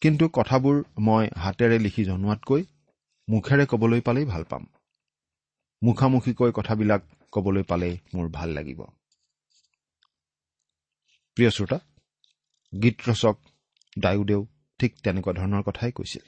কিন্তু 0.01 0.25
কথাবোৰ 0.29 0.77
মই 0.99 1.25
হাতেৰে 1.37 1.79
লিখি 1.79 2.05
জনোৱাতকৈ 2.05 2.63
মুখেৰে 3.29 3.65
ক'বলৈ 3.67 4.01
পালেই 4.01 4.25
ভাল 4.25 4.45
পাম। 4.45 4.65
মুখামুখিকৈ 5.83 6.51
কথাবিলাক 6.55 7.03
ক'বলৈ 7.35 7.63
পালেই 7.63 7.95
মোৰ 8.15 8.27
ভাল 8.31 8.49
লাগিব। 8.51 8.81
প্ৰিয় 11.37 11.51
শ্ৰোতা 11.51 11.79
গীত 12.73 12.97
ৰচক 13.09 13.37
ডায়ুদেও 13.99 14.43
ঠিক 14.81 14.93
তেনেকুৱা 15.05 15.33
ধৰণৰ 15.33 15.63
কথাই 15.63 15.93
কৈছিল। 15.93 16.25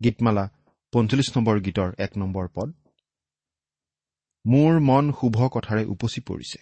গীতমালা 0.00 0.44
পঞ্চল্লিছ 0.92 1.28
নম্বৰ 1.36 1.56
গীতৰ 1.60 1.90
এক 1.98 2.12
নম্বৰ 2.16 2.48
পদ 2.54 2.68
মোৰ 4.44 4.80
মন 4.80 5.04
শুভ 5.12 5.36
কথাৰে 5.48 5.84
উপচি 5.84 6.20
পৰিছে। 6.20 6.60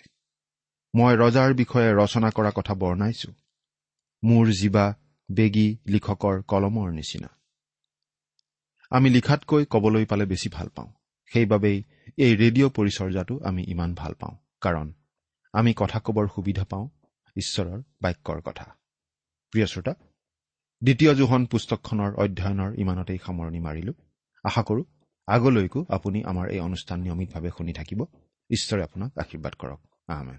মই 0.95 1.13
ৰজাৰ 1.17 1.51
বিষয়ে 1.55 1.91
ৰচনা 1.95 2.31
কৰা 2.31 2.51
কথা 2.51 2.75
বৰ্ণাইছো। 2.75 3.31
মোৰ 4.23 4.47
জীৱা 4.53 4.87
বেগী 5.29 5.69
লিখকৰ 5.87 6.43
কলমৰ 6.43 6.89
নিচিনা। 6.93 7.31
আমি 8.93 9.09
লিখাতকৈ 9.11 9.65
কবলৈ 9.71 10.05
পালে 10.05 10.25
বেছি 10.27 10.49
ভাল 10.49 10.69
পাওঁ। 10.69 10.91
সেইবাবেই 11.33 11.79
এই 12.17 12.33
ৰেডিঅ' 12.37 12.71
পৰিচৰ্যাটো 12.71 13.35
আমি 13.45 13.63
ইমান 13.69 13.95
ভাল 13.95 14.13
পাওঁ। 14.21 14.35
কাৰণ 14.61 14.93
আমি 15.55 15.75
কথা 15.77 15.99
কবৰ 16.05 16.27
সুবিধা 16.35 16.65
পাওঁ 16.65 16.89
ঈশ্বৰৰ 17.37 17.83
বাক্যৰ 18.03 18.41
কথা। 18.41 18.67
প্ৰিয় 19.53 19.67
শ্ৰোতা 19.67 19.95
দ্বিতীয় 20.83 21.15
জোহন 21.15 21.47
পুস্তকখনৰ 21.47 22.13
অধ্যয়নৰ 22.15 22.71
ইমানতেই 22.79 23.19
সামৰণি 23.27 23.61
মাৰিলো। 23.61 23.93
আশা 24.45 24.63
কৰো 24.63 24.83
আগলৈকো 25.29 25.81
আপুনি 25.89 26.19
আমাৰ 26.25 26.47
এই 26.49 26.61
অনুষ্ঠান 26.61 27.01
নিয়মিতভাৱে 27.01 27.51
শুনি 27.59 27.73
থাকিব। 27.73 28.01
ঈশ্বৰে 28.51 28.83
আপোনাক 28.83 29.11
আশীৰ্বাদ 29.19 29.55
কৰক। 29.59 29.81
আহমেন 30.09 30.39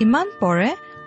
ইমান 0.00 0.30
পৰে 0.40 0.68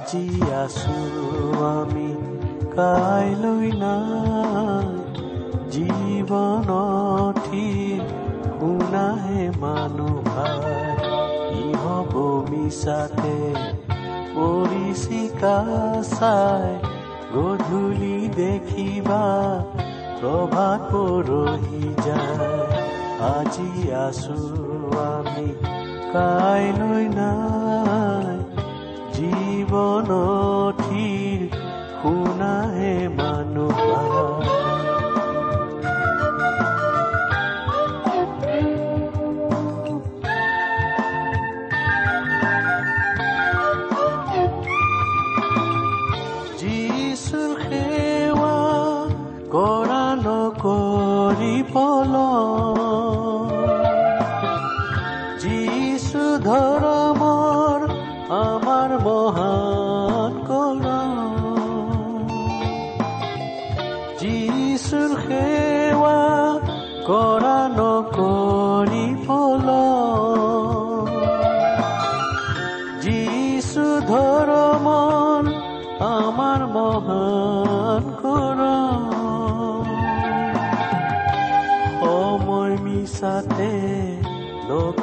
আজি 0.00 0.26
আছো 0.62 0.98
আমি 1.72 2.10
কাইলৈ 2.76 3.66
নাই 3.82 4.88
জীৱনথি 5.72 7.68
শুনাহে 8.58 9.42
মানুহ 9.62 10.14
ভাই 10.28 11.60
হ'ব 11.82 12.14
মিছাতে 12.50 13.38
পৰিচিকা 14.36 15.58
চাই 16.16 16.70
গধূলি 17.34 18.18
দেখিবা 18.40 19.24
প্ৰভাত 20.20 20.80
পৰহি 20.92 21.84
যায়। 22.06 22.58
আজি 23.32 23.70
আছো 24.06 24.40
আমি 25.10 25.48
কাইলৈ 26.14 27.04
নাই 27.18 28.19
জীৱনথিৰ 29.20 30.79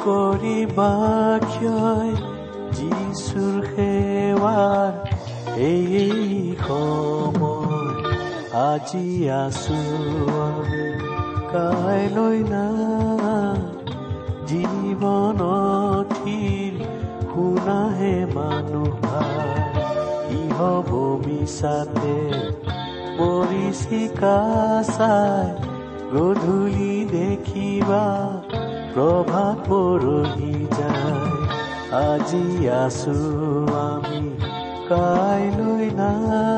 নকৰিবা 0.08 0.92
ক্ষয় 1.52 2.12
যিচুৰ 2.76 3.56
সেৱাৰ 3.72 4.92
এই 5.64 6.54
সময় 6.64 7.90
আজি 8.68 9.08
আছো 9.42 9.80
কাইলৈ 11.52 12.38
নাই 12.52 13.60
জীৱনথিৰ 14.48 15.52
শুনাহে 17.30 18.16
মানুহ 18.36 19.00
ই 20.30 20.42
হ'ব 20.56 20.90
মিছাতে 21.24 22.18
পৰিচিকা 23.18 24.38
চাই 24.96 25.48
গধূলি 26.12 26.94
দেখিবা। 27.12 28.04
প্ৰভাত 28.94 29.56
পৰহি 29.66 30.54
যায় 30.78 31.38
আজি 32.00 32.44
আছো 32.76 33.16
আমি 33.78 34.22
কাইলৈ 34.88 35.86
নাই 35.96 36.57